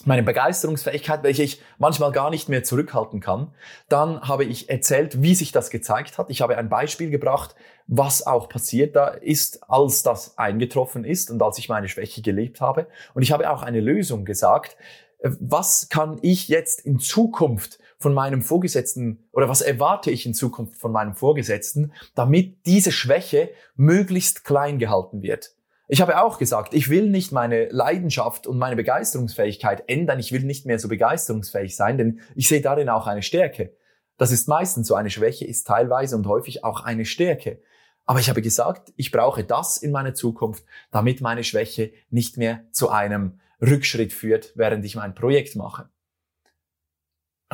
meine 0.06 0.22
Begeisterungsfähigkeit, 0.22 1.22
welche 1.22 1.42
ich 1.42 1.60
manchmal 1.76 2.12
gar 2.12 2.30
nicht 2.30 2.48
mehr 2.48 2.64
zurückhalten 2.64 3.20
kann. 3.20 3.52
Dann 3.90 4.22
habe 4.22 4.44
ich 4.44 4.70
erzählt, 4.70 5.20
wie 5.20 5.34
sich 5.34 5.52
das 5.52 5.68
gezeigt 5.68 6.16
hat. 6.16 6.30
Ich 6.30 6.40
habe 6.40 6.56
ein 6.56 6.70
Beispiel 6.70 7.10
gebracht, 7.10 7.54
was 7.86 8.26
auch 8.26 8.48
passiert 8.48 8.96
da 8.96 9.08
ist, 9.08 9.68
als 9.68 10.02
das 10.02 10.38
eingetroffen 10.38 11.04
ist 11.04 11.30
und 11.30 11.42
als 11.42 11.58
ich 11.58 11.68
meine 11.68 11.88
Schwäche 11.88 12.22
gelebt 12.22 12.62
habe. 12.62 12.86
Und 13.12 13.22
ich 13.22 13.32
habe 13.32 13.50
auch 13.50 13.62
eine 13.62 13.80
Lösung 13.80 14.24
gesagt. 14.24 14.78
Was 15.26 15.88
kann 15.88 16.18
ich 16.20 16.48
jetzt 16.48 16.82
in 16.82 16.98
Zukunft 16.98 17.78
von 17.96 18.12
meinem 18.12 18.42
Vorgesetzten 18.42 19.24
oder 19.32 19.48
was 19.48 19.62
erwarte 19.62 20.10
ich 20.10 20.26
in 20.26 20.34
Zukunft 20.34 20.76
von 20.76 20.92
meinem 20.92 21.14
Vorgesetzten, 21.14 21.94
damit 22.14 22.66
diese 22.66 22.92
Schwäche 22.92 23.48
möglichst 23.74 24.44
klein 24.44 24.78
gehalten 24.78 25.22
wird? 25.22 25.54
Ich 25.88 26.02
habe 26.02 26.22
auch 26.22 26.36
gesagt, 26.36 26.74
ich 26.74 26.90
will 26.90 27.08
nicht 27.08 27.32
meine 27.32 27.70
Leidenschaft 27.70 28.46
und 28.46 28.58
meine 28.58 28.76
Begeisterungsfähigkeit 28.76 29.84
ändern. 29.88 30.18
Ich 30.18 30.30
will 30.30 30.42
nicht 30.42 30.66
mehr 30.66 30.78
so 30.78 30.88
begeisterungsfähig 30.88 31.74
sein, 31.74 31.96
denn 31.96 32.20
ich 32.34 32.48
sehe 32.48 32.60
darin 32.60 32.90
auch 32.90 33.06
eine 33.06 33.22
Stärke. 33.22 33.74
Das 34.18 34.30
ist 34.30 34.46
meistens 34.46 34.88
so 34.88 34.94
eine 34.94 35.08
Schwäche, 35.08 35.46
ist 35.46 35.66
teilweise 35.66 36.16
und 36.16 36.26
häufig 36.26 36.64
auch 36.64 36.84
eine 36.84 37.06
Stärke. 37.06 37.62
Aber 38.04 38.20
ich 38.20 38.28
habe 38.28 38.42
gesagt, 38.42 38.92
ich 38.96 39.10
brauche 39.10 39.42
das 39.42 39.78
in 39.78 39.90
meiner 39.90 40.12
Zukunft, 40.12 40.64
damit 40.90 41.22
meine 41.22 41.44
Schwäche 41.44 41.92
nicht 42.10 42.36
mehr 42.36 42.64
zu 42.72 42.90
einem 42.90 43.40
Rückschritt 43.60 44.12
führt, 44.12 44.52
während 44.56 44.84
ich 44.84 44.96
mein 44.96 45.14
Projekt 45.14 45.56
mache. 45.56 45.88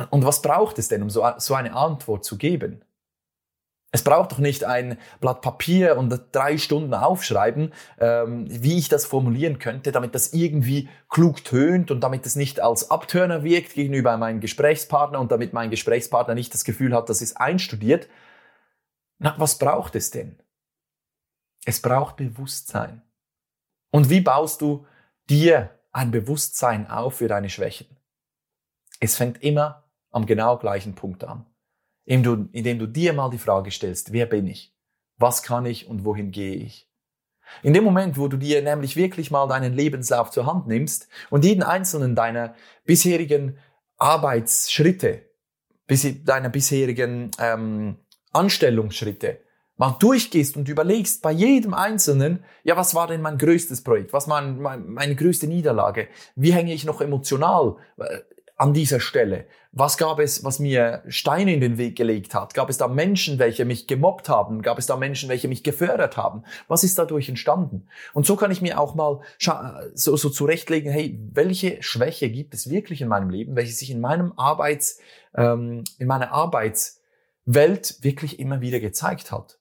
Und 0.09 0.25
was 0.25 0.41
braucht 0.41 0.79
es 0.79 0.87
denn, 0.87 1.03
um 1.03 1.09
so, 1.09 1.23
eine 1.23 1.73
Antwort 1.73 2.25
zu 2.25 2.37
geben? 2.37 2.83
Es 3.93 4.03
braucht 4.03 4.31
doch 4.31 4.37
nicht 4.37 4.63
ein 4.63 4.97
Blatt 5.19 5.41
Papier 5.41 5.97
und 5.97 6.17
drei 6.31 6.57
Stunden 6.57 6.93
aufschreiben, 6.93 7.73
ähm, 7.99 8.45
wie 8.49 8.77
ich 8.77 8.87
das 8.87 9.05
formulieren 9.05 9.59
könnte, 9.59 9.91
damit 9.91 10.15
das 10.15 10.31
irgendwie 10.31 10.87
klug 11.09 11.43
tönt 11.43 11.91
und 11.91 11.99
damit 11.99 12.25
es 12.25 12.37
nicht 12.37 12.61
als 12.61 12.89
Abtörner 12.89 13.43
wirkt 13.43 13.73
gegenüber 13.73 14.15
meinem 14.15 14.39
Gesprächspartner 14.39 15.19
und 15.19 15.29
damit 15.31 15.51
mein 15.51 15.69
Gesprächspartner 15.69 16.35
nicht 16.35 16.53
das 16.53 16.63
Gefühl 16.63 16.95
hat, 16.95 17.09
dass 17.09 17.19
es 17.19 17.35
einstudiert. 17.35 18.07
Na, 19.19 19.35
was 19.37 19.57
braucht 19.57 19.95
es 19.95 20.09
denn? 20.09 20.39
Es 21.65 21.81
braucht 21.81 22.15
Bewusstsein. 22.15 23.01
Und 23.91 24.09
wie 24.09 24.21
baust 24.21 24.61
du 24.61 24.85
dir 25.29 25.69
ein 25.91 26.11
Bewusstsein 26.11 26.89
auf 26.89 27.15
für 27.17 27.27
deine 27.27 27.49
Schwächen? 27.49 27.87
Es 28.99 29.15
fängt 29.15 29.41
immer 29.43 29.83
am 30.11 30.25
genau 30.25 30.57
gleichen 30.57 30.95
Punkt 30.95 31.23
an 31.23 31.45
indem 32.05 32.23
du, 32.23 32.49
indem 32.51 32.79
du 32.79 32.87
dir 32.87 33.13
mal 33.13 33.29
die 33.29 33.37
Frage 33.37 33.71
stellst, 33.71 34.11
wer 34.11 34.25
bin 34.25 34.47
ich? 34.47 34.73
Was 35.17 35.43
kann 35.43 35.65
ich 35.65 35.87
und 35.87 36.03
wohin 36.03 36.31
gehe 36.31 36.55
ich? 36.55 36.89
In 37.63 37.73
dem 37.73 37.83
Moment, 37.83 38.17
wo 38.17 38.27
du 38.27 38.37
dir 38.37 38.61
nämlich 38.61 38.95
wirklich 38.95 39.29
mal 39.29 39.47
deinen 39.47 39.73
Lebenslauf 39.73 40.31
zur 40.31 40.45
Hand 40.45 40.67
nimmst 40.67 41.09
und 41.29 41.43
jeden 41.43 41.63
einzelnen 41.63 42.15
deiner 42.15 42.55
bisherigen 42.85 43.57
Arbeitsschritte, 43.97 45.25
deiner 46.23 46.49
bisherigen 46.49 47.31
ähm, 47.39 47.97
Anstellungsschritte 48.31 49.39
mal 49.81 49.97
durchgehst 49.97 50.57
und 50.57 50.69
überlegst 50.69 51.23
bei 51.23 51.31
jedem 51.31 51.73
Einzelnen, 51.73 52.43
ja, 52.63 52.77
was 52.77 52.93
war 52.93 53.07
denn 53.07 53.19
mein 53.19 53.39
größtes 53.39 53.83
Projekt? 53.83 54.13
Was 54.13 54.29
war 54.29 54.39
mein, 54.43 54.87
meine 54.87 55.15
größte 55.15 55.47
Niederlage? 55.47 56.07
Wie 56.35 56.53
hänge 56.53 56.71
ich 56.71 56.85
noch 56.85 57.01
emotional? 57.01 57.77
an 58.57 58.73
dieser 58.75 58.99
Stelle? 58.99 59.47
Was 59.71 59.97
gab 59.97 60.19
es, 60.19 60.43
was 60.43 60.59
mir 60.59 61.01
Steine 61.07 61.51
in 61.51 61.61
den 61.61 61.79
Weg 61.79 61.95
gelegt 61.95 62.35
hat? 62.35 62.53
Gab 62.53 62.69
es 62.69 62.77
da 62.77 62.87
Menschen, 62.87 63.39
welche 63.39 63.65
mich 63.65 63.87
gemobbt 63.87 64.29
haben? 64.29 64.61
Gab 64.61 64.77
es 64.77 64.85
da 64.85 64.97
Menschen, 64.97 65.29
welche 65.29 65.47
mich 65.47 65.63
gefördert 65.63 66.15
haben? 66.15 66.43
Was 66.67 66.83
ist 66.83 66.99
dadurch 66.99 67.27
entstanden? 67.27 67.87
Und 68.13 68.27
so 68.27 68.35
kann 68.35 68.51
ich 68.51 68.61
mir 68.61 68.79
auch 68.79 68.93
mal 68.93 69.21
so, 69.95 70.15
so 70.15 70.29
zurechtlegen, 70.29 70.91
hey, 70.91 71.19
welche 71.33 71.81
Schwäche 71.81 72.29
gibt 72.29 72.53
es 72.53 72.69
wirklich 72.69 73.01
in 73.01 73.07
meinem 73.07 73.31
Leben, 73.31 73.55
welche 73.55 73.73
sich 73.73 73.89
in 73.89 73.99
meinem 73.99 74.33
Arbeits, 74.37 74.99
ähm, 75.35 75.83
in 75.97 76.05
meiner 76.05 76.31
Arbeitswelt 76.31 77.97
wirklich 78.03 78.39
immer 78.39 78.61
wieder 78.61 78.79
gezeigt 78.79 79.31
hat? 79.31 79.57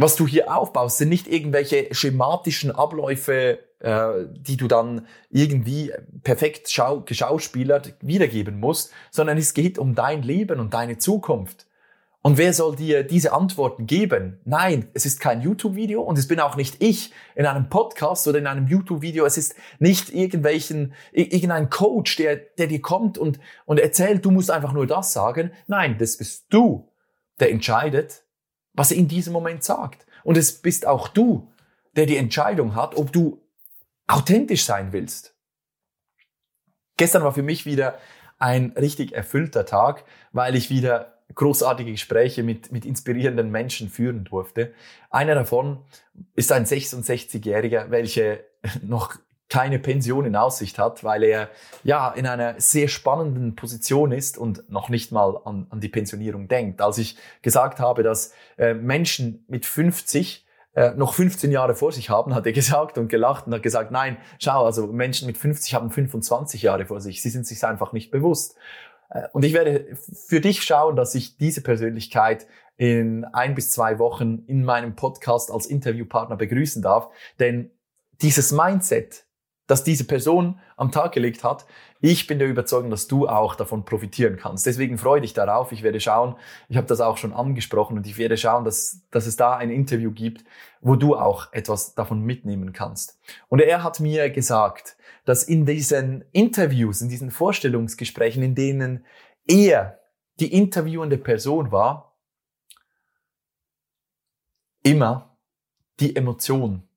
Was 0.00 0.14
du 0.14 0.28
hier 0.28 0.56
aufbaust, 0.56 0.98
sind 0.98 1.08
nicht 1.08 1.26
irgendwelche 1.26 1.92
schematischen 1.92 2.70
Abläufe, 2.70 3.58
äh, 3.80 4.26
die 4.30 4.56
du 4.56 4.68
dann 4.68 5.08
irgendwie 5.28 5.92
perfekt 6.22 6.70
schau 6.70 7.00
geschauspielert 7.00 7.94
wiedergeben 8.00 8.60
musst, 8.60 8.92
sondern 9.10 9.38
es 9.38 9.54
geht 9.54 9.76
um 9.76 9.96
dein 9.96 10.22
Leben 10.22 10.60
und 10.60 10.72
deine 10.72 10.98
Zukunft. 10.98 11.66
Und 12.22 12.38
wer 12.38 12.52
soll 12.52 12.76
dir 12.76 13.02
diese 13.02 13.32
Antworten 13.32 13.86
geben? 13.86 14.40
Nein, 14.44 14.88
es 14.94 15.04
ist 15.04 15.18
kein 15.18 15.40
YouTube-Video 15.40 16.00
und 16.00 16.16
es 16.16 16.28
bin 16.28 16.38
auch 16.38 16.54
nicht 16.54 16.80
ich 16.80 17.12
in 17.34 17.46
einem 17.46 17.68
Podcast 17.68 18.28
oder 18.28 18.38
in 18.38 18.46
einem 18.46 18.68
YouTube-Video. 18.68 19.24
Es 19.24 19.36
ist 19.36 19.56
nicht 19.80 20.10
irgendwelchen, 20.10 20.94
irgendein 21.10 21.70
Coach, 21.70 22.16
der, 22.16 22.36
der 22.36 22.68
dir 22.68 22.82
kommt 22.82 23.18
und, 23.18 23.40
und 23.66 23.80
erzählt, 23.80 24.24
du 24.24 24.30
musst 24.30 24.50
einfach 24.52 24.72
nur 24.72 24.86
das 24.86 25.12
sagen. 25.12 25.50
Nein, 25.66 25.96
das 25.98 26.18
bist 26.18 26.46
du, 26.50 26.88
der 27.40 27.50
entscheidet, 27.50 28.22
was 28.78 28.92
er 28.92 28.96
in 28.96 29.08
diesem 29.08 29.32
Moment 29.32 29.64
sagt. 29.64 30.06
Und 30.22 30.36
es 30.36 30.62
bist 30.62 30.86
auch 30.86 31.08
du, 31.08 31.50
der 31.96 32.06
die 32.06 32.16
Entscheidung 32.16 32.76
hat, 32.76 32.96
ob 32.96 33.12
du 33.12 33.42
authentisch 34.06 34.64
sein 34.64 34.92
willst. 34.92 35.34
Gestern 36.96 37.24
war 37.24 37.32
für 37.32 37.42
mich 37.42 37.66
wieder 37.66 37.98
ein 38.38 38.72
richtig 38.76 39.12
erfüllter 39.12 39.66
Tag, 39.66 40.04
weil 40.32 40.54
ich 40.54 40.70
wieder 40.70 41.18
großartige 41.34 41.90
Gespräche 41.90 42.42
mit, 42.42 42.70
mit 42.72 42.84
inspirierenden 42.84 43.50
Menschen 43.50 43.90
führen 43.90 44.24
durfte. 44.24 44.72
Einer 45.10 45.34
davon 45.34 45.80
ist 46.34 46.52
ein 46.52 46.64
66-Jähriger, 46.64 47.90
welcher 47.90 48.38
noch 48.82 49.16
keine 49.48 49.78
Pension 49.78 50.26
in 50.26 50.36
Aussicht 50.36 50.78
hat, 50.78 51.04
weil 51.04 51.22
er 51.22 51.48
ja 51.82 52.10
in 52.12 52.26
einer 52.26 52.60
sehr 52.60 52.88
spannenden 52.88 53.56
Position 53.56 54.12
ist 54.12 54.36
und 54.36 54.70
noch 54.70 54.88
nicht 54.88 55.10
mal 55.10 55.40
an, 55.44 55.66
an 55.70 55.80
die 55.80 55.88
Pensionierung 55.88 56.48
denkt. 56.48 56.80
Als 56.80 56.98
ich 56.98 57.16
gesagt 57.42 57.80
habe, 57.80 58.02
dass 58.02 58.34
äh, 58.58 58.74
Menschen 58.74 59.44
mit 59.48 59.64
50 59.64 60.46
äh, 60.74 60.90
noch 60.94 61.14
15 61.14 61.50
Jahre 61.50 61.74
vor 61.74 61.92
sich 61.92 62.10
haben, 62.10 62.34
hat 62.34 62.46
er 62.46 62.52
gesagt 62.62 62.98
und 62.98 63.08
gelacht 63.08 63.46
und 63.46 63.54
hat 63.54 63.62
gesagt, 63.62 63.90
nein, 63.90 64.18
schau, 64.38 64.64
also 64.64 64.86
Menschen 64.86 65.26
mit 65.26 65.38
50 65.38 65.74
haben 65.74 65.90
25 65.90 66.62
Jahre 66.62 66.86
vor 66.86 67.00
sich, 67.00 67.22
sie 67.22 67.30
sind 67.30 67.46
sich 67.46 67.64
einfach 67.64 67.92
nicht 67.92 68.10
bewusst. 68.10 68.56
Äh, 69.10 69.22
und 69.32 69.44
ich 69.44 69.54
werde 69.54 69.86
für 70.26 70.40
dich 70.40 70.62
schauen, 70.62 70.94
dass 70.94 71.14
ich 71.14 71.38
diese 71.38 71.62
Persönlichkeit 71.62 72.46
in 72.76 73.24
ein 73.24 73.54
bis 73.54 73.70
zwei 73.70 73.98
Wochen 73.98 74.44
in 74.46 74.64
meinem 74.64 74.94
Podcast 74.94 75.50
als 75.50 75.66
Interviewpartner 75.66 76.36
begrüßen 76.36 76.82
darf, 76.82 77.08
denn 77.40 77.70
dieses 78.20 78.52
Mindset, 78.52 79.24
das 79.68 79.84
diese 79.84 80.04
Person 80.04 80.58
am 80.76 80.90
Tag 80.90 81.12
gelegt 81.12 81.44
hat. 81.44 81.66
Ich 82.00 82.26
bin 82.26 82.38
der 82.38 82.48
Überzeugung, 82.48 82.90
dass 82.90 83.06
du 83.06 83.28
auch 83.28 83.54
davon 83.54 83.84
profitieren 83.84 84.36
kannst. 84.36 84.66
Deswegen 84.66 84.98
freue 84.98 85.20
dich 85.20 85.34
darauf. 85.34 85.72
Ich 85.72 85.82
werde 85.82 86.00
schauen, 86.00 86.36
ich 86.68 86.76
habe 86.76 86.86
das 86.86 87.00
auch 87.00 87.18
schon 87.18 87.32
angesprochen 87.32 87.96
und 87.96 88.06
ich 88.06 88.18
werde 88.18 88.36
schauen, 88.36 88.64
dass, 88.64 89.02
dass 89.10 89.26
es 89.26 89.36
da 89.36 89.56
ein 89.56 89.70
Interview 89.70 90.10
gibt, 90.10 90.44
wo 90.80 90.96
du 90.96 91.14
auch 91.14 91.52
etwas 91.52 91.94
davon 91.94 92.22
mitnehmen 92.22 92.72
kannst. 92.72 93.20
Und 93.48 93.60
er 93.60 93.84
hat 93.84 94.00
mir 94.00 94.30
gesagt, 94.30 94.96
dass 95.24 95.44
in 95.44 95.66
diesen 95.66 96.24
Interviews, 96.32 97.02
in 97.02 97.10
diesen 97.10 97.30
Vorstellungsgesprächen, 97.30 98.42
in 98.42 98.54
denen 98.54 99.04
er 99.46 100.00
die 100.40 100.52
interviewende 100.52 101.18
Person 101.18 101.70
war, 101.72 102.16
immer 104.82 105.36
die 106.00 106.16
Emotion 106.16 106.87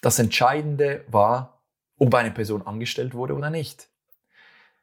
das 0.00 0.18
Entscheidende 0.18 1.04
war, 1.08 1.62
ob 1.98 2.14
eine 2.14 2.30
Person 2.30 2.62
angestellt 2.62 3.14
wurde 3.14 3.34
oder 3.34 3.50
nicht. 3.50 3.88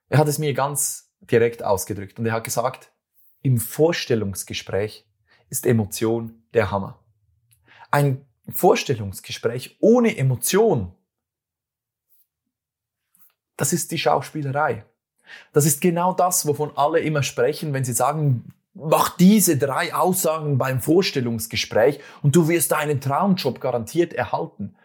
Er 0.10 0.19
hat 0.19 0.27
es 0.27 0.38
mir 0.38 0.53
ganz 0.53 1.13
direkt 1.22 1.63
ausgedrückt 1.63 2.19
und 2.19 2.25
er 2.25 2.34
hat 2.34 2.43
gesagt, 2.43 2.91
im 3.41 3.60
Vorstellungsgespräch 3.60 5.07
ist 5.50 5.65
Emotion 5.65 6.43
der 6.53 6.72
Hammer. 6.72 7.00
Ein 7.91 8.25
Vorstellungsgespräch 8.51 9.77
ohne 9.79 10.17
Emotion, 10.17 10.93
das 13.57 13.74
ist 13.74 13.91
die 13.91 13.98
Schauspielerei. 13.98 14.86
Das 15.53 15.65
ist 15.65 15.81
genau 15.81 16.13
das, 16.13 16.45
wovon 16.45 16.75
alle 16.75 17.00
immer 17.00 17.24
sprechen, 17.24 17.74
wenn 17.74 17.84
sie 17.86 17.93
sagen, 17.93 18.53
mach 18.74 19.15
diese 19.17 19.57
drei 19.57 19.93
Aussagen 19.93 20.57
beim 20.57 20.81
Vorstellungsgespräch 20.81 22.00
und 22.22 22.36
du 22.36 22.48
wirst 22.48 22.74
deinen 22.74 23.00
Traumjob 23.01 23.62
garantiert 23.62 24.13
erhalten 24.13 24.75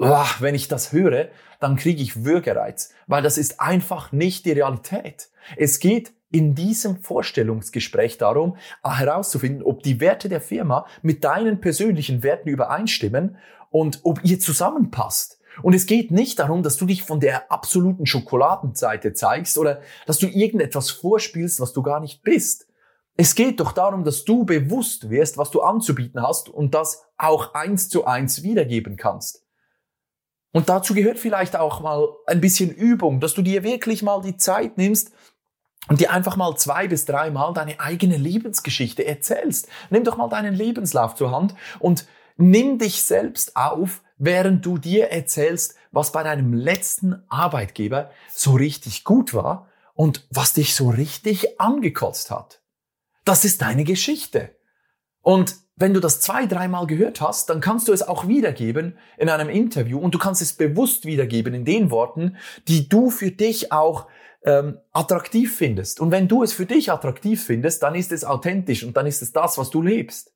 wenn 0.00 0.54
ich 0.54 0.68
das 0.68 0.92
höre, 0.92 1.28
dann 1.60 1.76
kriege 1.76 2.02
ich 2.02 2.24
Würgereiz, 2.24 2.94
weil 3.06 3.22
das 3.22 3.36
ist 3.36 3.60
einfach 3.60 4.12
nicht 4.12 4.46
die 4.46 4.52
Realität. 4.52 5.28
Es 5.56 5.78
geht 5.78 6.12
in 6.32 6.54
diesem 6.54 7.02
Vorstellungsgespräch 7.02 8.16
darum, 8.16 8.56
herauszufinden, 8.82 9.62
ob 9.62 9.82
die 9.82 10.00
Werte 10.00 10.28
der 10.28 10.40
Firma 10.40 10.86
mit 11.02 11.24
deinen 11.24 11.60
persönlichen 11.60 12.22
Werten 12.22 12.48
übereinstimmen 12.48 13.36
und 13.70 14.00
ob 14.04 14.24
ihr 14.24 14.40
zusammenpasst. 14.40 15.38
Und 15.62 15.74
es 15.74 15.86
geht 15.86 16.10
nicht 16.12 16.38
darum, 16.38 16.62
dass 16.62 16.76
du 16.76 16.86
dich 16.86 17.02
von 17.02 17.20
der 17.20 17.50
absoluten 17.52 18.06
Schokoladenseite 18.06 19.12
zeigst 19.12 19.58
oder 19.58 19.82
dass 20.06 20.18
du 20.18 20.28
irgendetwas 20.28 20.90
vorspielst, 20.90 21.60
was 21.60 21.72
du 21.72 21.82
gar 21.82 22.00
nicht 22.00 22.22
bist. 22.22 22.68
Es 23.16 23.34
geht 23.34 23.60
doch 23.60 23.72
darum, 23.72 24.04
dass 24.04 24.24
du 24.24 24.44
bewusst 24.44 25.10
wirst, 25.10 25.36
was 25.36 25.50
du 25.50 25.60
anzubieten 25.60 26.22
hast 26.22 26.48
und 26.48 26.74
das 26.74 27.04
auch 27.18 27.52
eins 27.52 27.88
zu 27.88 28.06
eins 28.06 28.42
wiedergeben 28.42 28.96
kannst. 28.96 29.44
Und 30.52 30.68
dazu 30.68 30.94
gehört 30.94 31.18
vielleicht 31.18 31.56
auch 31.56 31.80
mal 31.80 32.08
ein 32.26 32.40
bisschen 32.40 32.70
Übung, 32.70 33.20
dass 33.20 33.34
du 33.34 33.42
dir 33.42 33.62
wirklich 33.62 34.02
mal 34.02 34.20
die 34.20 34.36
Zeit 34.36 34.78
nimmst 34.78 35.12
und 35.88 36.00
dir 36.00 36.10
einfach 36.10 36.36
mal 36.36 36.56
zwei 36.56 36.88
bis 36.88 37.04
dreimal 37.04 37.54
deine 37.54 37.78
eigene 37.80 38.16
Lebensgeschichte 38.16 39.04
erzählst. 39.06 39.68
Nimm 39.90 40.04
doch 40.04 40.16
mal 40.16 40.28
deinen 40.28 40.54
Lebenslauf 40.54 41.14
zur 41.14 41.30
Hand 41.30 41.54
und 41.78 42.06
nimm 42.36 42.78
dich 42.78 43.02
selbst 43.02 43.56
auf, 43.56 44.02
während 44.18 44.66
du 44.66 44.78
dir 44.78 45.10
erzählst, 45.10 45.76
was 45.92 46.12
bei 46.12 46.22
deinem 46.22 46.52
letzten 46.52 47.22
Arbeitgeber 47.28 48.10
so 48.30 48.52
richtig 48.52 49.04
gut 49.04 49.34
war 49.34 49.68
und 49.94 50.26
was 50.30 50.52
dich 50.52 50.74
so 50.74 50.90
richtig 50.90 51.60
angekotzt 51.60 52.30
hat. 52.30 52.60
Das 53.24 53.44
ist 53.44 53.62
deine 53.62 53.84
Geschichte. 53.84 54.56
Und 55.22 55.56
wenn 55.80 55.94
du 55.94 56.00
das 56.00 56.20
zwei, 56.20 56.46
dreimal 56.46 56.86
gehört 56.86 57.22
hast, 57.22 57.48
dann 57.48 57.60
kannst 57.60 57.88
du 57.88 57.92
es 57.92 58.06
auch 58.06 58.28
wiedergeben 58.28 58.98
in 59.16 59.30
einem 59.30 59.48
Interview 59.48 59.98
und 59.98 60.14
du 60.14 60.18
kannst 60.18 60.42
es 60.42 60.52
bewusst 60.52 61.06
wiedergeben 61.06 61.54
in 61.54 61.64
den 61.64 61.90
Worten, 61.90 62.36
die 62.68 62.88
du 62.88 63.10
für 63.10 63.30
dich 63.30 63.72
auch 63.72 64.06
ähm, 64.44 64.78
attraktiv 64.92 65.56
findest. 65.56 65.98
Und 65.98 66.10
wenn 66.10 66.28
du 66.28 66.42
es 66.42 66.52
für 66.52 66.66
dich 66.66 66.92
attraktiv 66.92 67.42
findest, 67.42 67.82
dann 67.82 67.94
ist 67.94 68.12
es 68.12 68.24
authentisch 68.24 68.84
und 68.84 68.94
dann 68.96 69.06
ist 69.06 69.22
es 69.22 69.32
das, 69.32 69.56
was 69.56 69.70
du 69.70 69.80
lebst. 69.80 70.32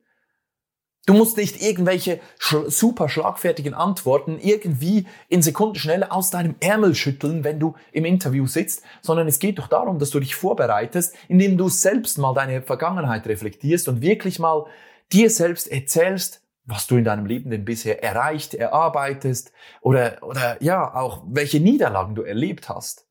Du 1.06 1.12
musst 1.12 1.36
nicht 1.36 1.60
irgendwelche 1.60 2.20
sch 2.38 2.56
super 2.68 3.10
schlagfertigen 3.10 3.74
Antworten 3.74 4.38
irgendwie 4.40 5.06
in 5.28 5.42
Sekundenschnelle 5.42 6.10
aus 6.10 6.30
deinem 6.30 6.54
Ärmel 6.60 6.94
schütteln, 6.94 7.44
wenn 7.44 7.60
du 7.60 7.74
im 7.92 8.06
Interview 8.06 8.46
sitzt, 8.46 8.82
sondern 9.02 9.28
es 9.28 9.38
geht 9.38 9.58
doch 9.58 9.68
darum, 9.68 9.98
dass 9.98 10.08
du 10.08 10.20
dich 10.20 10.34
vorbereitest, 10.34 11.14
indem 11.28 11.58
du 11.58 11.68
selbst 11.68 12.16
mal 12.16 12.32
deine 12.32 12.62
Vergangenheit 12.62 13.26
reflektierst 13.26 13.88
und 13.88 14.00
wirklich 14.00 14.38
mal 14.38 14.64
dir 15.12 15.30
selbst 15.30 15.68
erzählst, 15.68 16.42
was 16.64 16.86
du 16.86 16.96
in 16.96 17.04
deinem 17.04 17.26
Leben 17.26 17.50
denn 17.50 17.64
bisher 17.64 18.02
erreicht, 18.02 18.54
erarbeitest 18.54 19.52
oder, 19.82 20.22
oder 20.22 20.62
ja, 20.62 20.94
auch 20.94 21.24
welche 21.28 21.60
Niederlagen 21.60 22.14
du 22.14 22.22
erlebt 22.22 22.68
hast. 22.68 23.06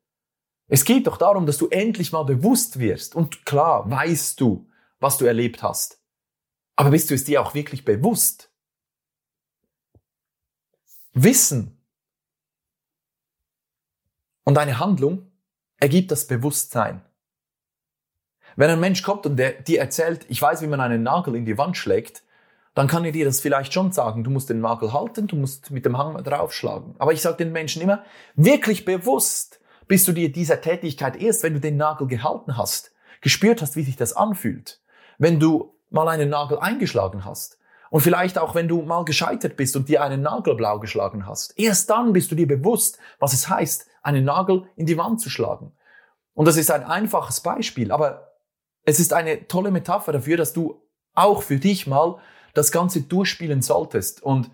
Es 0.67 0.85
geht 0.85 1.07
doch 1.07 1.17
darum, 1.17 1.45
dass 1.45 1.57
du 1.57 1.67
endlich 1.67 2.11
mal 2.11 2.23
bewusst 2.23 2.79
wirst 2.79 3.15
und 3.15 3.45
klar 3.45 3.89
weißt 3.89 4.39
du, 4.41 4.69
was 4.99 5.17
du 5.17 5.25
erlebt 5.25 5.61
hast. 5.61 6.01
Aber 6.75 6.89
bist 6.89 7.09
du 7.09 7.13
es 7.13 7.25
dir 7.25 7.41
auch 7.41 7.53
wirklich 7.53 7.85
bewusst? 7.85 8.51
Wissen 11.13 11.85
und 14.43 14.57
eine 14.57 14.79
Handlung 14.79 15.31
ergibt 15.77 16.11
das 16.11 16.25
Bewusstsein. 16.25 17.05
Wenn 18.55 18.69
ein 18.69 18.79
Mensch 18.79 19.01
kommt 19.01 19.25
und 19.25 19.37
der 19.37 19.53
dir 19.53 19.79
erzählt, 19.79 20.25
ich 20.29 20.41
weiß, 20.41 20.61
wie 20.61 20.67
man 20.67 20.81
einen 20.81 21.03
Nagel 21.03 21.35
in 21.35 21.45
die 21.45 21.57
Wand 21.57 21.77
schlägt, 21.77 22.23
dann 22.75 22.87
kann 22.87 23.05
er 23.05 23.11
dir 23.11 23.25
das 23.25 23.39
vielleicht 23.39 23.73
schon 23.73 23.91
sagen. 23.91 24.23
Du 24.23 24.31
musst 24.31 24.49
den 24.49 24.61
Nagel 24.61 24.93
halten, 24.93 25.27
du 25.27 25.35
musst 25.35 25.71
mit 25.71 25.85
dem 25.85 25.97
Hammer 25.97 26.21
draufschlagen. 26.21 26.95
Aber 26.97 27.13
ich 27.13 27.21
sage 27.21 27.37
den 27.37 27.51
Menschen 27.51 27.81
immer, 27.81 28.03
wirklich 28.35 28.85
bewusst 28.85 29.59
bist 29.87 30.07
du 30.07 30.11
dir 30.11 30.31
dieser 30.31 30.61
Tätigkeit 30.61 31.21
erst, 31.21 31.43
wenn 31.43 31.53
du 31.53 31.59
den 31.59 31.77
Nagel 31.77 32.07
gehalten 32.07 32.57
hast, 32.57 32.91
gespürt 33.21 33.61
hast, 33.61 33.75
wie 33.75 33.83
sich 33.83 33.95
das 33.95 34.13
anfühlt. 34.13 34.79
Wenn 35.17 35.39
du 35.39 35.75
mal 35.89 36.07
einen 36.07 36.29
Nagel 36.29 36.59
eingeschlagen 36.59 37.25
hast. 37.25 37.59
Und 37.91 38.01
vielleicht 38.01 38.39
auch, 38.39 38.55
wenn 38.55 38.67
du 38.67 38.81
mal 38.81 39.05
gescheitert 39.05 39.55
bist 39.55 39.75
und 39.75 39.87
dir 39.87 40.01
einen 40.01 40.23
Nagel 40.23 40.55
blau 40.55 40.79
geschlagen 40.79 41.27
hast. 41.27 41.57
Erst 41.59 41.91
dann 41.91 42.11
bist 42.11 42.31
du 42.31 42.35
dir 42.35 42.47
bewusst, 42.47 42.97
was 43.19 43.33
es 43.33 43.47
heißt, 43.49 43.87
einen 44.01 44.25
Nagel 44.25 44.63
in 44.75 44.87
die 44.87 44.97
Wand 44.97 45.21
zu 45.21 45.29
schlagen. 45.29 45.71
Und 46.33 46.47
das 46.47 46.57
ist 46.57 46.71
ein 46.71 46.83
einfaches 46.83 47.41
Beispiel, 47.41 47.91
aber 47.91 48.32
es 48.85 48.99
ist 48.99 49.13
eine 49.13 49.47
tolle 49.47 49.71
Metapher 49.71 50.11
dafür, 50.11 50.37
dass 50.37 50.53
du 50.53 50.81
auch 51.13 51.43
für 51.43 51.57
dich 51.57 51.87
mal 51.87 52.17
das 52.53 52.71
Ganze 52.71 53.01
durchspielen 53.01 53.61
solltest. 53.61 54.21
Und 54.21 54.49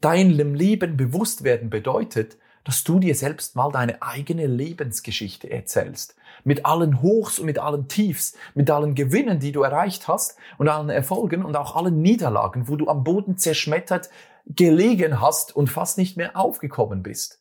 deinem 0.00 0.54
Leben 0.54 0.96
bewusst 0.96 1.44
werden 1.44 1.70
bedeutet, 1.70 2.36
dass 2.64 2.84
du 2.84 3.00
dir 3.00 3.14
selbst 3.14 3.56
mal 3.56 3.72
deine 3.72 4.02
eigene 4.02 4.46
Lebensgeschichte 4.46 5.50
erzählst. 5.50 6.14
Mit 6.44 6.64
allen 6.64 7.02
Hochs 7.02 7.38
und 7.38 7.46
mit 7.46 7.58
allen 7.58 7.88
Tiefs, 7.88 8.36
mit 8.54 8.70
allen 8.70 8.94
Gewinnen, 8.94 9.40
die 9.40 9.52
du 9.52 9.62
erreicht 9.62 10.06
hast 10.06 10.36
und 10.58 10.68
allen 10.68 10.88
Erfolgen 10.88 11.44
und 11.44 11.56
auch 11.56 11.74
allen 11.74 12.00
Niederlagen, 12.00 12.68
wo 12.68 12.76
du 12.76 12.88
am 12.88 13.04
Boden 13.04 13.36
zerschmettert 13.36 14.10
gelegen 14.46 15.20
hast 15.20 15.54
und 15.54 15.68
fast 15.68 15.98
nicht 15.98 16.16
mehr 16.16 16.36
aufgekommen 16.36 17.02
bist. 17.02 17.40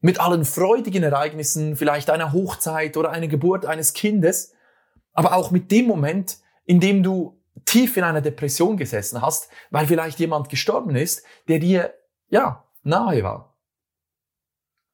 Mit 0.00 0.20
allen 0.20 0.44
freudigen 0.44 1.02
Ereignissen, 1.02 1.76
vielleicht 1.76 2.10
einer 2.10 2.32
Hochzeit 2.32 2.96
oder 2.96 3.10
einer 3.10 3.28
Geburt 3.28 3.66
eines 3.66 3.92
Kindes, 3.92 4.52
aber 5.16 5.34
auch 5.34 5.50
mit 5.50 5.70
dem 5.70 5.86
Moment, 5.86 6.38
in 6.64 6.78
dem 6.78 7.02
du 7.02 7.42
tief 7.64 7.96
in 7.96 8.04
einer 8.04 8.20
Depression 8.20 8.76
gesessen 8.76 9.22
hast, 9.22 9.48
weil 9.70 9.86
vielleicht 9.86 10.20
jemand 10.20 10.48
gestorben 10.50 10.94
ist, 10.94 11.24
der 11.48 11.58
dir, 11.58 11.94
ja, 12.28 12.64
nahe 12.82 13.22
war. 13.22 13.58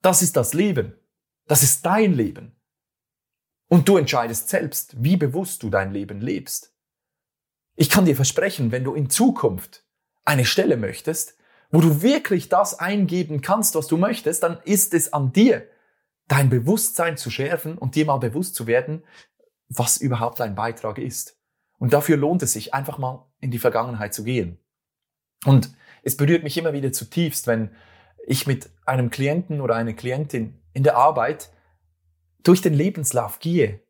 Das 0.00 0.22
ist 0.22 0.36
das 0.36 0.54
Leben. 0.54 0.94
Das 1.46 1.62
ist 1.62 1.84
dein 1.84 2.14
Leben. 2.14 2.56
Und 3.68 3.88
du 3.88 3.96
entscheidest 3.96 4.48
selbst, 4.48 5.02
wie 5.02 5.16
bewusst 5.16 5.62
du 5.62 5.70
dein 5.70 5.92
Leben 5.92 6.20
lebst. 6.20 6.74
Ich 7.74 7.90
kann 7.90 8.04
dir 8.04 8.16
versprechen, 8.16 8.70
wenn 8.70 8.84
du 8.84 8.94
in 8.94 9.10
Zukunft 9.10 9.84
eine 10.24 10.44
Stelle 10.44 10.76
möchtest, 10.76 11.36
wo 11.70 11.80
du 11.80 12.02
wirklich 12.02 12.48
das 12.48 12.78
eingeben 12.78 13.40
kannst, 13.40 13.74
was 13.74 13.86
du 13.88 13.96
möchtest, 13.96 14.42
dann 14.42 14.60
ist 14.64 14.94
es 14.94 15.12
an 15.12 15.32
dir, 15.32 15.66
dein 16.28 16.50
Bewusstsein 16.50 17.16
zu 17.16 17.30
schärfen 17.30 17.76
und 17.78 17.94
dir 17.94 18.04
mal 18.04 18.18
bewusst 18.18 18.54
zu 18.54 18.66
werden, 18.66 19.02
was 19.76 19.96
überhaupt 19.96 20.40
ein 20.40 20.54
Beitrag 20.54 20.98
ist. 20.98 21.38
Und 21.78 21.92
dafür 21.92 22.16
lohnt 22.16 22.42
es 22.42 22.52
sich, 22.52 22.74
einfach 22.74 22.98
mal 22.98 23.30
in 23.40 23.50
die 23.50 23.58
Vergangenheit 23.58 24.14
zu 24.14 24.24
gehen. 24.24 24.58
Und 25.44 25.74
es 26.02 26.16
berührt 26.16 26.44
mich 26.44 26.56
immer 26.56 26.72
wieder 26.72 26.92
zutiefst, 26.92 27.46
wenn 27.46 27.74
ich 28.26 28.46
mit 28.46 28.70
einem 28.86 29.10
Klienten 29.10 29.60
oder 29.60 29.74
einer 29.74 29.94
Klientin 29.94 30.62
in 30.72 30.84
der 30.84 30.96
Arbeit 30.96 31.50
durch 32.44 32.60
den 32.60 32.74
Lebenslauf 32.74 33.40
gehe, 33.40 33.80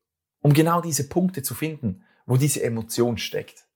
um 0.41 0.53
genau 0.53 0.81
diese 0.81 1.09
Punkte 1.09 1.43
zu 1.43 1.55
finden, 1.55 2.05
wo 2.27 2.37
diese 2.37 2.63
Emotion 2.63 3.19
steckt. 3.19 3.67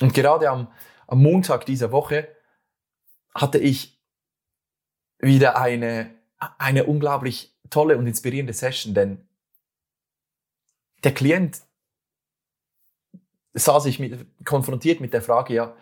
Und 0.00 0.14
gerade 0.14 0.50
am, 0.50 0.72
am 1.06 1.22
Montag 1.22 1.66
dieser 1.66 1.92
Woche 1.92 2.28
hatte 3.34 3.58
ich 3.58 4.00
wieder 5.18 5.60
eine, 5.60 6.10
eine 6.58 6.84
unglaublich 6.84 7.56
tolle 7.68 7.96
und 7.96 8.06
inspirierende 8.06 8.52
Session, 8.52 8.94
denn 8.94 9.28
der 11.04 11.14
Klient 11.14 11.62
sah 13.52 13.80
sich 13.80 13.98
mit, 13.98 14.26
konfrontiert 14.44 15.00
mit 15.00 15.12
der 15.12 15.22
Frage, 15.22 15.54
ja, 15.54 15.76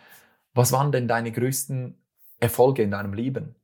was 0.54 0.72
waren 0.72 0.92
denn 0.92 1.08
deine 1.08 1.32
größten 1.32 2.00
Erfolge 2.40 2.82
in 2.82 2.90
deinem 2.90 3.12
Leben? 3.12 3.54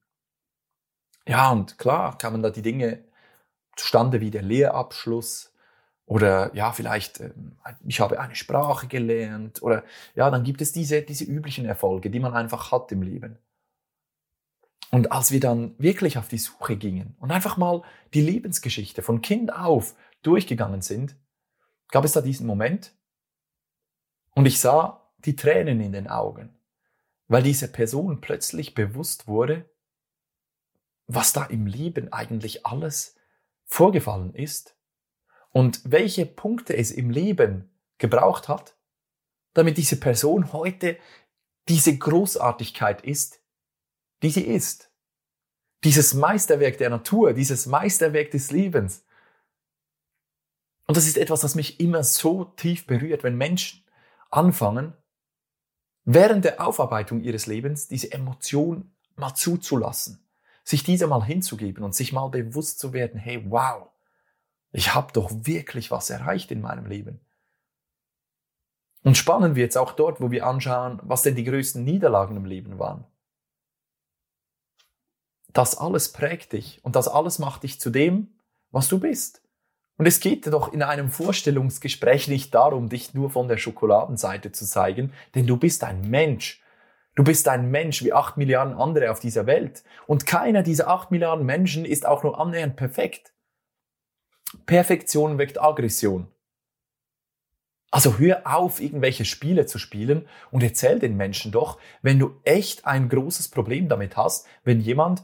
Ja, 1.27 1.51
und 1.51 1.79
klar 1.79 2.19
kamen 2.19 2.43
da 2.43 2.51
die 2.51 2.63
Dinge 2.63 3.05
zustande 3.77 4.21
wie 4.21 4.31
der 4.31 4.43
Lehrabschluss 4.43 5.53
oder 6.07 6.55
ja, 6.55 6.73
vielleicht, 6.73 7.21
ähm, 7.21 7.57
ich 7.87 8.01
habe 8.01 8.21
eine 8.21 8.35
Sprache 8.35 8.87
gelernt 8.87 9.63
oder 9.63 9.85
ja, 10.15 10.31
dann 10.31 10.45
gibt 10.45 10.61
es 10.61 10.73
diese, 10.73 11.03
diese 11.03 11.25
üblichen 11.25 11.65
Erfolge, 11.65 12.11
die 12.11 12.21
man 12.21 12.35
einfach 12.35 12.73
hat 12.73 12.93
im 12.93 13.03
Leben. 13.03 13.39
Und 14.91 15.11
als 15.11 15.33
wir 15.33 15.41
dann 15.41 15.75
wirklich 15.79 16.19
auf 16.19 16.29
die 16.29 16.39
Suche 16.39 16.77
gingen 16.77 17.17
und 17.19 17.33
einfach 17.33 17.57
mal 17.57 17.83
die 18.13 18.21
Lebensgeschichte 18.21 19.03
von 19.03 19.23
Kind 19.23 19.53
auf 19.53 19.97
durchgegangen 20.23 20.83
sind, 20.83 21.17
gab 21.89 22.05
es 22.05 22.13
da 22.13 22.21
diesen 22.21 22.47
Moment 22.47 22.95
und 24.35 24.47
ich 24.47 24.61
sah 24.61 25.13
die 25.19 25.37
Tränen 25.37 25.81
in 25.81 25.93
den 25.93 26.09
Augen, 26.09 26.59
weil 27.29 27.43
diese 27.43 27.71
Person 27.71 28.21
plötzlich 28.21 28.75
bewusst 28.75 29.27
wurde, 29.27 29.69
was 31.07 31.33
da 31.33 31.45
im 31.45 31.67
Leben 31.67 32.13
eigentlich 32.13 32.67
alles 32.67 33.17
vorgefallen 33.65 34.35
ist 34.35 34.77
und 35.51 35.81
welche 35.85 36.27
Punkte 36.27 36.77
es 36.77 36.91
im 36.91 37.11
Leben 37.11 37.71
gebraucht 37.99 38.49
hat, 38.49 38.77
damit 39.53 39.79
diese 39.79 39.99
Person 39.99 40.53
heute 40.53 40.99
diese 41.69 41.97
Großartigkeit 41.97 43.03
ist, 43.03 43.41
die 44.23 44.31
sie 44.31 44.45
ist. 44.45 44.91
Dieses 45.85 46.15
Meisterwerk 46.15 46.79
der 46.79 46.91
Natur, 46.91 47.35
dieses 47.35 47.67
Meisterwerk 47.67 48.31
des 48.31 48.51
Lebens, 48.51 49.05
und 50.87 50.97
das 50.97 51.07
ist 51.07 51.17
etwas, 51.17 51.41
das 51.41 51.55
mich 51.55 51.81
immer 51.81 52.05
so 52.05 52.45
tief 52.45 52.87
berührt, 52.87 53.23
wenn 53.23 53.37
Menschen 53.37 53.85
anfangen, 54.31 54.95
während 56.05 56.45
der 56.45 56.67
Aufarbeitung 56.67 57.23
ihres 57.23 57.47
Lebens 57.47 57.89
diese 57.89 58.13
Emotion 58.13 58.95
mal 59.17 59.35
zuzulassen, 59.35 60.27
sich 60.63 60.83
diese 60.83 61.07
mal 61.07 61.25
hinzugeben 61.25 61.85
und 61.85 61.95
sich 61.95 62.13
mal 62.13 62.29
bewusst 62.29 62.79
zu 62.79 62.93
werden, 62.93 63.19
hey, 63.19 63.45
wow, 63.49 63.89
ich 64.73 64.95
habe 64.95 65.13
doch 65.13 65.31
wirklich 65.33 65.91
was 65.91 66.11
erreicht 66.11 66.51
in 66.51 66.61
meinem 66.61 66.87
Leben. 66.87 67.21
Und 69.05 69.17
spannend 69.17 69.55
wird 69.55 69.71
es 69.71 69.77
auch 69.77 69.93
dort, 69.93 70.21
wo 70.21 70.31
wir 70.31 70.47
anschauen, 70.47 70.99
was 71.03 71.23
denn 71.23 71.37
die 71.37 71.45
größten 71.45 71.85
Niederlagen 71.85 72.37
im 72.37 72.47
Leben 72.47 72.79
waren. 72.79 73.07
Das 75.53 75.77
alles 75.77 76.13
prägt 76.13 76.53
dich 76.53 76.85
und 76.85 76.97
das 76.97 77.07
alles 77.07 77.39
macht 77.39 77.63
dich 77.63 77.81
zu 77.81 77.91
dem, 77.91 78.35
was 78.71 78.89
du 78.89 78.99
bist. 78.99 79.44
Und 79.97 80.07
es 80.07 80.21
geht 80.21 80.47
doch 80.47 80.73
in 80.73 80.83
einem 80.83 81.11
Vorstellungsgespräch 81.11 82.29
nicht 82.29 82.55
darum, 82.55 82.89
dich 82.89 83.15
nur 83.15 83.31
von 83.31 83.47
der 83.47 83.59
Schokoladenseite 83.59 84.51
zu 84.51 84.67
zeigen, 84.67 85.13
denn 85.35 85.47
du 85.47 85.57
bist 85.57 85.85
ein 85.85 86.01
Mensch. 86.03 86.63
Du 87.15 87.23
bist 87.23 87.47
ein 87.47 87.71
Mensch 87.71 88.03
wie 88.03 88.13
acht 88.13 88.37
Milliarden 88.37 88.75
andere 88.75 89.13
auf 89.13 89.21
dieser 89.21 89.47
Welt. 89.47 89.85
Und 90.09 90.27
keiner 90.27 90.65
dieser 90.65 90.89
acht 90.89 91.13
Milliarden 91.13 91.47
Menschen 91.47 91.85
ist 91.85 92.07
auch 92.07 92.25
nur 92.25 92.41
annähernd 92.41 92.75
perfekt. 92.75 93.33
Perfektion 94.67 95.39
weckt 95.39 95.61
Aggression. 95.61 96.29
Also 97.93 98.19
hör 98.19 98.43
auf, 98.45 98.81
irgendwelche 98.81 99.25
Spiele 99.25 99.67
zu 99.67 99.79
spielen 99.79 100.27
und 100.51 100.65
erzähl 100.65 100.99
den 100.99 101.17
Menschen 101.17 101.53
doch, 101.53 101.79
wenn 102.03 102.19
du 102.19 102.41
echt 102.43 102.85
ein 102.87 103.09
großes 103.09 103.51
Problem 103.51 103.89
damit 103.89 104.17
hast, 104.17 104.49
wenn 104.65 104.81
jemand 104.81 105.23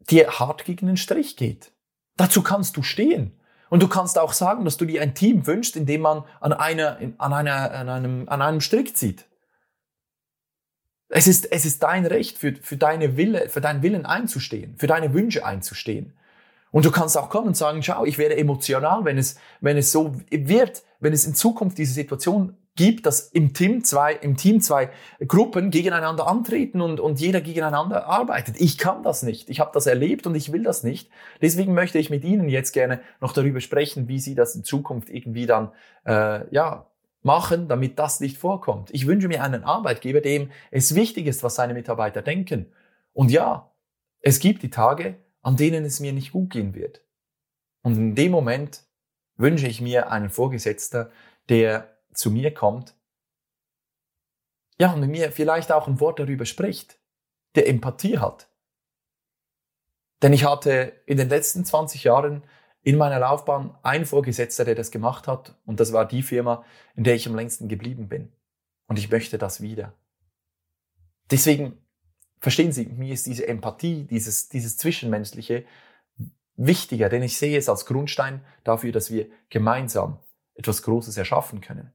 dir 0.00 0.38
hart 0.38 0.66
gegen 0.66 0.86
den 0.86 0.98
Strich 0.98 1.38
geht. 1.38 1.72
Dazu 2.16 2.42
kannst 2.42 2.76
du 2.76 2.82
stehen. 2.82 3.32
Und 3.70 3.82
du 3.82 3.88
kannst 3.88 4.18
auch 4.18 4.32
sagen, 4.32 4.64
dass 4.64 4.76
du 4.76 4.84
dir 4.84 5.00
ein 5.00 5.14
Team 5.14 5.46
wünschst, 5.46 5.76
in 5.76 5.86
dem 5.86 6.00
man 6.00 6.24
an, 6.40 6.52
einer, 6.52 6.98
an, 7.18 7.32
einer, 7.32 7.70
an, 7.70 7.88
einem, 7.88 8.28
an 8.28 8.42
einem 8.42 8.60
Strick 8.60 8.96
zieht. 8.96 9.26
Es 11.08 11.26
ist, 11.26 11.50
es 11.50 11.64
ist 11.64 11.82
dein 11.82 12.06
Recht, 12.06 12.38
für, 12.38 12.54
für, 12.54 12.76
deine 12.76 13.16
Wille, 13.16 13.48
für 13.48 13.60
deinen 13.60 13.82
Willen 13.82 14.06
einzustehen, 14.06 14.76
für 14.76 14.86
deine 14.86 15.14
Wünsche 15.14 15.44
einzustehen. 15.44 16.12
Und 16.72 16.84
du 16.84 16.90
kannst 16.90 17.16
auch 17.16 17.30
kommen 17.30 17.48
und 17.48 17.56
sagen, 17.56 17.82
schau, 17.82 18.04
ich 18.04 18.18
werde 18.18 18.36
emotional, 18.36 19.04
wenn 19.04 19.18
es, 19.18 19.36
wenn 19.60 19.76
es 19.76 19.90
so 19.90 20.14
wird, 20.30 20.82
wenn 21.00 21.12
es 21.12 21.24
in 21.24 21.34
Zukunft 21.34 21.78
diese 21.78 21.94
Situation 21.94 22.56
gibt, 22.80 23.04
dass 23.04 23.28
im 23.28 23.52
Team 23.52 23.84
zwei, 23.84 24.14
im 24.14 24.38
Team 24.38 24.62
zwei 24.62 24.88
Gruppen 25.28 25.70
gegeneinander 25.70 26.26
antreten 26.26 26.80
und, 26.80 26.98
und 26.98 27.20
jeder 27.20 27.42
gegeneinander 27.42 28.06
arbeitet. 28.06 28.58
Ich 28.58 28.78
kann 28.78 29.02
das 29.02 29.22
nicht. 29.22 29.50
Ich 29.50 29.60
habe 29.60 29.70
das 29.74 29.86
erlebt 29.86 30.26
und 30.26 30.34
ich 30.34 30.50
will 30.50 30.62
das 30.62 30.82
nicht. 30.82 31.10
Deswegen 31.42 31.74
möchte 31.74 31.98
ich 31.98 32.08
mit 32.08 32.24
Ihnen 32.24 32.48
jetzt 32.48 32.72
gerne 32.72 33.02
noch 33.20 33.34
darüber 33.34 33.60
sprechen, 33.60 34.08
wie 34.08 34.18
Sie 34.18 34.34
das 34.34 34.54
in 34.54 34.64
Zukunft 34.64 35.10
irgendwie 35.10 35.44
dann 35.44 35.72
äh, 36.06 36.52
ja 36.54 36.86
machen, 37.20 37.68
damit 37.68 37.98
das 37.98 38.20
nicht 38.20 38.38
vorkommt. 38.38 38.88
Ich 38.94 39.06
wünsche 39.06 39.28
mir 39.28 39.44
einen 39.44 39.62
Arbeitgeber, 39.62 40.22
dem 40.22 40.50
es 40.70 40.94
wichtig 40.94 41.26
ist, 41.26 41.42
was 41.42 41.56
seine 41.56 41.74
Mitarbeiter 41.74 42.22
denken. 42.22 42.72
Und 43.12 43.30
ja, 43.30 43.70
es 44.22 44.38
gibt 44.38 44.62
die 44.62 44.70
Tage, 44.70 45.16
an 45.42 45.56
denen 45.56 45.84
es 45.84 46.00
mir 46.00 46.14
nicht 46.14 46.32
gut 46.32 46.48
gehen 46.48 46.74
wird. 46.74 47.02
Und 47.82 47.96
in 47.98 48.14
dem 48.14 48.32
Moment 48.32 48.84
wünsche 49.36 49.66
ich 49.66 49.82
mir 49.82 50.10
einen 50.10 50.30
Vorgesetzter, 50.30 51.10
der 51.50 51.99
zu 52.12 52.30
mir 52.30 52.52
kommt, 52.52 52.94
ja, 54.80 54.94
und 54.94 55.00
mit 55.00 55.10
mir 55.10 55.30
vielleicht 55.30 55.72
auch 55.72 55.86
ein 55.86 56.00
Wort 56.00 56.18
darüber 56.18 56.46
spricht, 56.46 56.98
der 57.54 57.68
Empathie 57.68 58.18
hat. 58.18 58.48
Denn 60.22 60.32
ich 60.32 60.44
hatte 60.44 61.02
in 61.04 61.18
den 61.18 61.28
letzten 61.28 61.66
20 61.66 62.04
Jahren 62.04 62.44
in 62.82 62.96
meiner 62.96 63.18
Laufbahn 63.18 63.76
einen 63.82 64.06
Vorgesetzter, 64.06 64.64
der 64.64 64.74
das 64.74 64.90
gemacht 64.90 65.28
hat, 65.28 65.54
und 65.66 65.80
das 65.80 65.92
war 65.92 66.08
die 66.08 66.22
Firma, 66.22 66.64
in 66.94 67.04
der 67.04 67.14
ich 67.14 67.28
am 67.28 67.34
längsten 67.34 67.68
geblieben 67.68 68.08
bin. 68.08 68.32
Und 68.86 68.98
ich 68.98 69.10
möchte 69.10 69.36
das 69.36 69.60
wieder. 69.60 69.92
Deswegen, 71.30 71.78
verstehen 72.40 72.72
Sie, 72.72 72.86
mir 72.86 73.12
ist 73.12 73.26
diese 73.26 73.46
Empathie, 73.46 74.04
dieses, 74.04 74.48
dieses 74.48 74.78
Zwischenmenschliche 74.78 75.66
wichtiger, 76.56 77.10
denn 77.10 77.22
ich 77.22 77.36
sehe 77.36 77.58
es 77.58 77.68
als 77.68 77.84
Grundstein 77.84 78.44
dafür, 78.64 78.92
dass 78.92 79.10
wir 79.10 79.28
gemeinsam 79.50 80.20
etwas 80.54 80.82
Großes 80.82 81.18
erschaffen 81.18 81.60
können. 81.60 81.92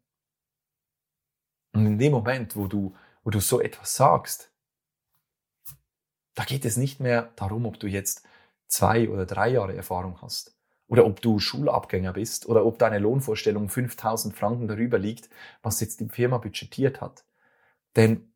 Und 1.76 1.86
in 1.86 1.98
dem 1.98 2.14
Moment, 2.14 2.56
wo 2.56 2.68
du, 2.68 2.96
wo 3.24 3.30
du 3.30 3.42
so 3.42 3.60
etwas 3.60 3.96
sagst, 3.96 4.50
da 6.34 6.46
geht 6.46 6.64
es 6.64 6.78
nicht 6.78 7.02
mehr 7.02 7.34
darum, 7.36 7.66
ob 7.66 7.80
du 7.80 7.88
jetzt 7.88 8.26
zwei 8.68 9.10
oder 9.10 9.26
drei 9.26 9.50
Jahre 9.50 9.76
Erfahrung 9.76 10.22
hast 10.22 10.58
oder 10.88 11.06
ob 11.06 11.22
du 11.22 11.40
Schulabgänger 11.40 12.14
bist 12.14 12.46
oder 12.48 12.66
ob 12.66 12.80
deine 12.80 13.00
Lohnvorstellung 13.00 13.68
5000 13.68 14.34
Franken 14.34 14.70
darüber 14.70 14.98
liegt, 14.98 15.30
was 15.64 15.82
jetzt 15.82 16.00
die 16.00 16.08
Firma 16.08 16.38
budgetiert 16.38 17.02
hat. 17.02 17.26
Denn 17.98 18.34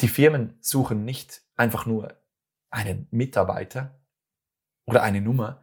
die 0.00 0.08
Firmen 0.08 0.56
suchen 0.60 1.04
nicht 1.04 1.42
einfach 1.56 1.84
nur 1.84 2.16
einen 2.70 3.08
Mitarbeiter 3.10 4.00
oder 4.84 5.02
eine 5.02 5.20
Nummer, 5.20 5.62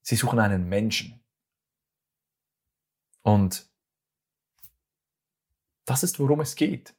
sie 0.00 0.16
suchen 0.16 0.40
einen 0.40 0.68
Menschen. 0.68 1.20
Und 3.22 3.71
das 5.84 6.02
ist, 6.02 6.18
worum 6.20 6.40
es 6.40 6.56
geht. 6.56 6.94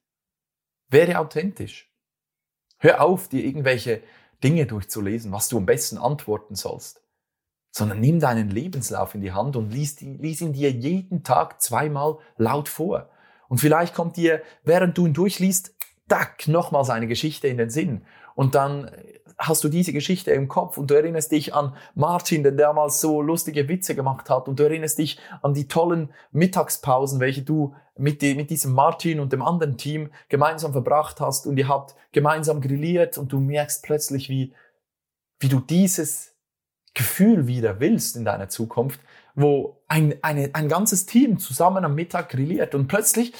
Werde 0.89 1.19
authentisch. 1.19 1.91
Hör 2.77 3.01
auf, 3.01 3.29
dir 3.29 3.43
irgendwelche 3.43 4.03
Dinge 4.43 4.65
durchzulesen, 4.65 5.31
was 5.31 5.47
du 5.47 5.57
am 5.57 5.65
besten 5.65 5.97
antworten 5.97 6.55
sollst, 6.55 7.01
sondern 7.71 8.01
nimm 8.01 8.19
deinen 8.19 8.49
Lebenslauf 8.49 9.15
in 9.15 9.21
die 9.21 9.31
Hand 9.31 9.55
und 9.55 9.71
lies, 9.71 10.01
lies 10.01 10.41
ihn 10.41 10.53
dir 10.53 10.69
jeden 10.69 11.23
Tag 11.23 11.61
zweimal 11.61 12.17
laut 12.37 12.67
vor. 12.67 13.09
Und 13.47 13.59
vielleicht 13.59 13.95
kommt 13.95 14.17
dir, 14.17 14.41
während 14.63 14.97
du 14.97 15.05
ihn 15.05 15.13
durchliest, 15.13 15.75
tack, 16.09 16.47
nochmals 16.47 16.89
eine 16.89 17.07
Geschichte 17.07 17.47
in 17.47 17.57
den 17.57 17.69
Sinn. 17.69 18.05
Und 18.35 18.55
dann 18.55 18.91
hast 19.37 19.63
du 19.63 19.69
diese 19.69 19.93
Geschichte 19.93 20.31
im 20.31 20.47
Kopf 20.47 20.77
und 20.77 20.91
du 20.91 20.95
erinnerst 20.95 21.31
dich 21.31 21.53
an 21.53 21.75
Martin, 21.95 22.43
der 22.43 22.51
damals 22.51 23.01
so 23.01 23.21
lustige 23.21 23.67
Witze 23.67 23.95
gemacht 23.95 24.29
hat 24.29 24.47
und 24.47 24.59
du 24.59 24.63
erinnerst 24.63 24.97
dich 24.97 25.19
an 25.41 25.53
die 25.53 25.67
tollen 25.67 26.09
Mittagspausen, 26.31 27.19
welche 27.19 27.41
du 27.41 27.75
mit, 27.97 28.21
die, 28.21 28.35
mit 28.35 28.49
diesem 28.49 28.73
Martin 28.73 29.19
und 29.19 29.33
dem 29.33 29.41
anderen 29.41 29.77
Team 29.77 30.09
gemeinsam 30.29 30.71
verbracht 30.71 31.19
hast 31.19 31.45
und 31.45 31.57
ihr 31.57 31.67
habt 31.67 31.95
gemeinsam 32.11 32.61
grilliert 32.61 33.17
und 33.17 33.31
du 33.31 33.39
merkst 33.39 33.83
plötzlich, 33.83 34.29
wie, 34.29 34.53
wie 35.39 35.49
du 35.49 35.59
dieses 35.59 36.35
Gefühl 36.93 37.47
wieder 37.47 37.79
willst 37.79 38.15
in 38.15 38.25
deiner 38.25 38.49
Zukunft, 38.49 38.99
wo 39.35 39.81
ein, 39.87 40.15
eine, 40.21 40.51
ein 40.53 40.69
ganzes 40.69 41.05
Team 41.05 41.39
zusammen 41.39 41.85
am 41.85 41.95
Mittag 41.95 42.29
grilliert 42.29 42.75
und 42.75 42.87
plötzlich 42.87 43.33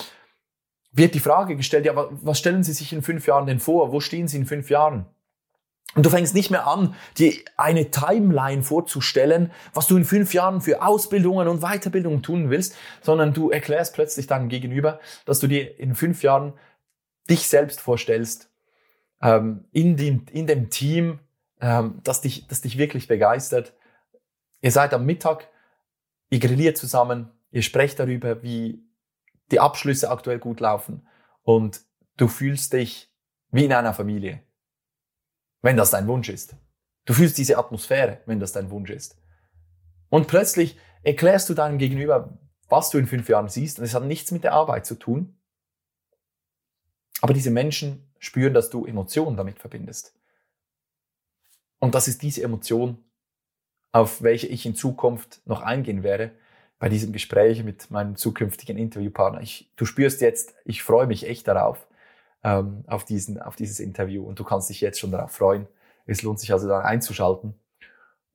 wird 0.92 1.16
die 1.16 1.20
Frage 1.20 1.56
gestellt, 1.56 1.86
ja, 1.86 1.94
was 1.96 2.38
stellen 2.38 2.64
Sie 2.64 2.74
sich 2.74 2.94
in 2.94 3.02
fünf 3.02 3.26
Jahren 3.26 3.48
denn 3.48 3.60
vor? 3.60 3.92
Wo 3.92 4.00
stehen 4.00 4.28
Sie 4.28 4.38
in 4.38 4.46
fünf 4.46 4.70
Jahren? 4.70 5.08
Und 5.96 6.06
du 6.06 6.10
fängst 6.10 6.34
nicht 6.34 6.50
mehr 6.50 6.66
an, 6.66 6.96
dir 7.18 7.34
eine 7.56 7.92
Timeline 7.92 8.64
vorzustellen, 8.64 9.52
was 9.74 9.88
du 9.88 9.96
in 9.96 10.06
fünf 10.06 10.34
Jahren 10.34 10.60
für 10.62 10.82
Ausbildungen 10.82 11.48
und 11.48 11.62
Weiterbildungen 11.62 12.24
tun 12.24 12.50
willst, 12.50 12.76
sondern 13.02 13.34
du 13.34 13.52
erklärst 13.52 13.94
plötzlich 13.94 14.26
dann 14.26 14.50
gegenüber, 14.50 15.00
dass 15.26 15.40
du 15.40 15.48
dir 15.48 15.80
in 15.80 15.94
fünf 15.94 16.24
Jahren 16.24 16.54
dich 17.30 17.48
selbst 17.48 17.80
vorstellst, 17.80 18.50
ähm, 19.22 19.66
in, 19.72 19.96
dem, 19.96 20.26
in 20.32 20.48
dem 20.48 20.70
Team, 20.72 21.20
ähm, 21.62 22.00
das, 22.04 22.22
dich, 22.22 22.48
das 22.48 22.62
dich 22.62 22.78
wirklich 22.78 23.08
begeistert. 23.08 23.74
Ihr 24.62 24.72
seid 24.72 24.94
am 24.94 25.06
Mittag, 25.06 25.48
ihr 26.30 26.40
grilliert 26.40 26.78
zusammen, 26.78 27.30
ihr 27.52 27.62
sprecht 27.62 28.00
darüber, 28.00 28.42
wie 28.42 28.84
die 29.52 29.60
Abschlüsse 29.60 30.10
aktuell 30.10 30.40
gut 30.40 30.60
laufen 30.60 31.08
und 31.44 31.82
du 32.18 32.28
fühlst 32.28 32.74
dich 32.74 33.12
wie 33.52 33.66
in 33.66 33.74
einer 33.74 33.94
Familie 33.94 34.42
wenn 35.64 35.78
das 35.78 35.90
dein 35.90 36.08
Wunsch 36.08 36.30
ist. 36.30 36.56
Du 37.06 37.14
fühlst 37.14 37.38
diese 37.40 37.58
Atmosphäre, 37.58 38.22
wenn 38.28 38.40
das 38.40 38.52
dein 38.52 38.70
Wunsch 38.70 38.92
ist. 38.92 39.18
Und 40.10 40.28
plötzlich 40.28 40.78
erklärst 41.02 41.50
du 41.50 41.56
deinem 41.56 41.80
Gegenüber, 41.80 42.38
was 42.70 42.92
du 42.92 43.00
in 43.00 43.08
fünf 43.08 43.28
Jahren 43.28 43.50
siehst, 43.50 43.80
und 43.80 43.86
es 43.86 43.96
hat 43.96 44.04
nichts 44.04 44.32
mit 44.32 44.44
der 44.44 44.54
Arbeit 44.54 44.86
zu 44.86 44.96
tun. 44.96 45.36
Aber 47.22 47.34
diese 47.34 47.50
Menschen 47.50 48.14
spüren, 48.20 48.54
dass 48.54 48.70
du 48.70 48.86
Emotionen 48.86 49.38
damit 49.38 49.58
verbindest. 49.58 50.14
Und 51.80 51.96
das 51.96 52.08
ist 52.08 52.22
diese 52.22 52.44
Emotion, 52.44 53.04
auf 53.92 54.22
welche 54.22 54.48
ich 54.48 54.66
in 54.66 54.76
Zukunft 54.76 55.42
noch 55.46 55.62
eingehen 55.62 56.04
werde 56.04 56.32
bei 56.80 56.90
diesem 56.90 57.14
Gespräch 57.14 57.64
mit 57.64 57.92
meinem 57.92 58.16
zukünftigen 58.16 58.78
Interviewpartner. 58.78 59.42
Ich, 59.42 59.72
du 59.76 59.86
spürst 59.86 60.22
jetzt, 60.22 60.56
ich 60.66 60.84
freue 60.84 61.08
mich 61.08 61.28
echt 61.28 61.48
darauf 61.48 61.88
ähm, 62.44 62.84
auf, 62.88 63.06
diesen, 63.06 63.42
auf 63.42 63.56
dieses 63.56 63.80
Interview 63.80 64.24
und 64.24 64.40
du 64.40 64.44
kannst 64.44 64.70
dich 64.70 64.82
jetzt 64.82 65.00
schon 65.00 65.12
darauf 65.12 65.32
freuen. 65.32 65.68
Es 66.06 66.22
lohnt 66.22 66.40
sich 66.40 66.52
also 66.52 66.68
da 66.68 66.82
einzuschalten. 66.82 67.54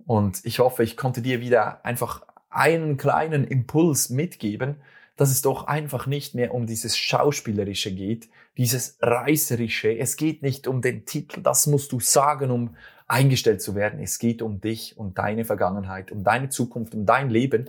Und 0.07 0.40
ich 0.44 0.59
hoffe, 0.59 0.83
ich 0.83 0.97
konnte 0.97 1.21
dir 1.21 1.40
wieder 1.40 1.85
einfach 1.85 2.23
einen 2.49 2.97
kleinen 2.97 3.44
Impuls 3.44 4.09
mitgeben, 4.09 4.77
dass 5.16 5.31
es 5.31 5.42
doch 5.42 5.66
einfach 5.66 6.07
nicht 6.07 6.35
mehr 6.35 6.55
um 6.55 6.66
dieses 6.66 6.97
Schauspielerische 6.97 7.92
geht, 7.92 8.29
dieses 8.57 8.97
Reißerische. 9.01 9.99
Es 9.99 10.16
geht 10.16 10.42
nicht 10.42 10.66
um 10.66 10.81
den 10.81 11.05
Titel, 11.05 11.42
das 11.42 11.66
musst 11.66 11.92
du 11.92 12.01
sagen, 12.01 12.51
um 12.51 12.77
eingestellt 13.09 13.61
zu 13.61 13.75
werden. 13.75 14.01
Es 14.01 14.18
geht 14.18 14.42
um 14.42 14.61
dich, 14.61 14.97
um 14.97 15.14
deine 15.14 15.44
Vergangenheit, 15.44 16.12
um 16.12 16.23
deine 16.23 16.51
Zukunft, 16.51 16.94
um 16.94 17.05
dein 17.05 17.31
Leben. 17.31 17.68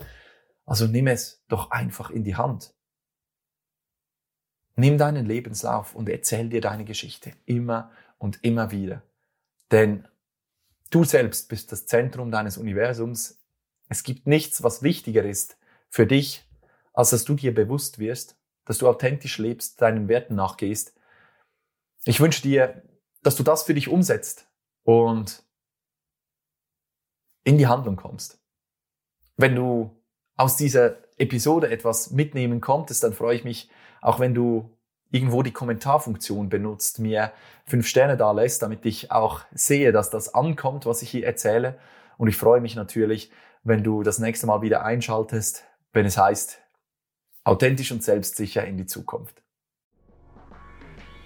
Also 0.64 0.86
nimm 0.86 1.08
es 1.08 1.42
doch 1.48 1.70
einfach 1.72 2.10
in 2.10 2.24
die 2.24 2.36
Hand. 2.36 2.72
Nimm 4.80 4.96
deinen 4.96 5.26
Lebenslauf 5.26 5.94
und 5.94 6.08
erzähl 6.08 6.48
dir 6.48 6.62
deine 6.62 6.86
Geschichte 6.86 7.32
immer 7.44 7.90
und 8.16 8.42
immer 8.42 8.70
wieder. 8.70 9.02
Denn 9.70 10.08
du 10.88 11.04
selbst 11.04 11.50
bist 11.50 11.70
das 11.70 11.84
Zentrum 11.84 12.30
deines 12.30 12.56
Universums. 12.56 13.44
Es 13.90 14.04
gibt 14.04 14.26
nichts, 14.26 14.62
was 14.62 14.82
wichtiger 14.82 15.22
ist 15.22 15.58
für 15.90 16.06
dich, 16.06 16.48
als 16.94 17.10
dass 17.10 17.24
du 17.24 17.34
dir 17.34 17.54
bewusst 17.54 17.98
wirst, 17.98 18.38
dass 18.64 18.78
du 18.78 18.88
authentisch 18.88 19.36
lebst, 19.36 19.82
deinen 19.82 20.08
Werten 20.08 20.34
nachgehst. 20.34 20.94
Ich 22.06 22.18
wünsche 22.18 22.40
dir, 22.40 22.82
dass 23.22 23.36
du 23.36 23.42
das 23.42 23.64
für 23.64 23.74
dich 23.74 23.88
umsetzt 23.88 24.48
und 24.84 25.44
in 27.44 27.58
die 27.58 27.66
Handlung 27.66 27.96
kommst. 27.96 28.40
Wenn 29.36 29.54
du 29.54 30.02
aus 30.38 30.56
dieser 30.56 30.96
Episode 31.18 31.68
etwas 31.68 32.12
mitnehmen 32.12 32.62
konntest, 32.62 33.04
dann 33.04 33.12
freue 33.12 33.36
ich 33.36 33.44
mich, 33.44 33.68
auch 34.00 34.20
wenn 34.20 34.34
du 34.34 34.70
irgendwo 35.10 35.42
die 35.42 35.52
Kommentarfunktion 35.52 36.48
benutzt, 36.48 36.98
mir 36.98 37.32
fünf 37.64 37.86
Sterne 37.86 38.16
da 38.16 38.32
lässt, 38.32 38.62
damit 38.62 38.86
ich 38.86 39.10
auch 39.10 39.42
sehe, 39.52 39.92
dass 39.92 40.10
das 40.10 40.34
ankommt, 40.34 40.86
was 40.86 41.02
ich 41.02 41.10
hier 41.10 41.26
erzähle. 41.26 41.78
Und 42.16 42.28
ich 42.28 42.36
freue 42.36 42.60
mich 42.60 42.76
natürlich, 42.76 43.30
wenn 43.64 43.82
du 43.82 44.02
das 44.02 44.18
nächste 44.18 44.46
Mal 44.46 44.62
wieder 44.62 44.84
einschaltest, 44.84 45.64
wenn 45.92 46.06
es 46.06 46.16
heißt, 46.16 46.58
authentisch 47.44 47.90
und 47.92 48.02
selbstsicher 48.02 48.64
in 48.64 48.76
die 48.76 48.86
Zukunft. 48.86 49.42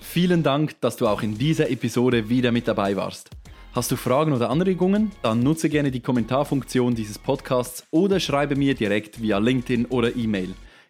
Vielen 0.01 0.43
Dank, 0.43 0.81
dass 0.81 0.97
du 0.97 1.09
auch 1.09 1.23
in 1.23 1.39
dieser 1.39 1.71
Episode 1.71 2.29
wieder 2.29 2.53
mit 2.53 2.69
dabei 2.69 2.97
warst. 2.97 3.31
Hast 3.75 3.91
du 3.91 3.97
Fragen 3.97 4.33
oder 4.33 4.51
Anregungen? 4.51 5.11
Dann 5.23 5.41
nutze 5.41 5.69
gerne 5.69 5.91
die 5.91 6.01
Kommentarfunktion 6.01 6.95
dieses 6.95 7.19
Podcasts 7.19 7.85
oder 7.91 8.21
schreibe 8.21 8.55
mir 8.55 8.75
direkt 8.75 9.21
via 9.21 9.39
LinkedIn 9.39 9.87
oder 9.87 10.15
E-Mail. 10.15 10.55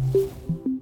Thank 0.00 0.14
you. 0.14 0.77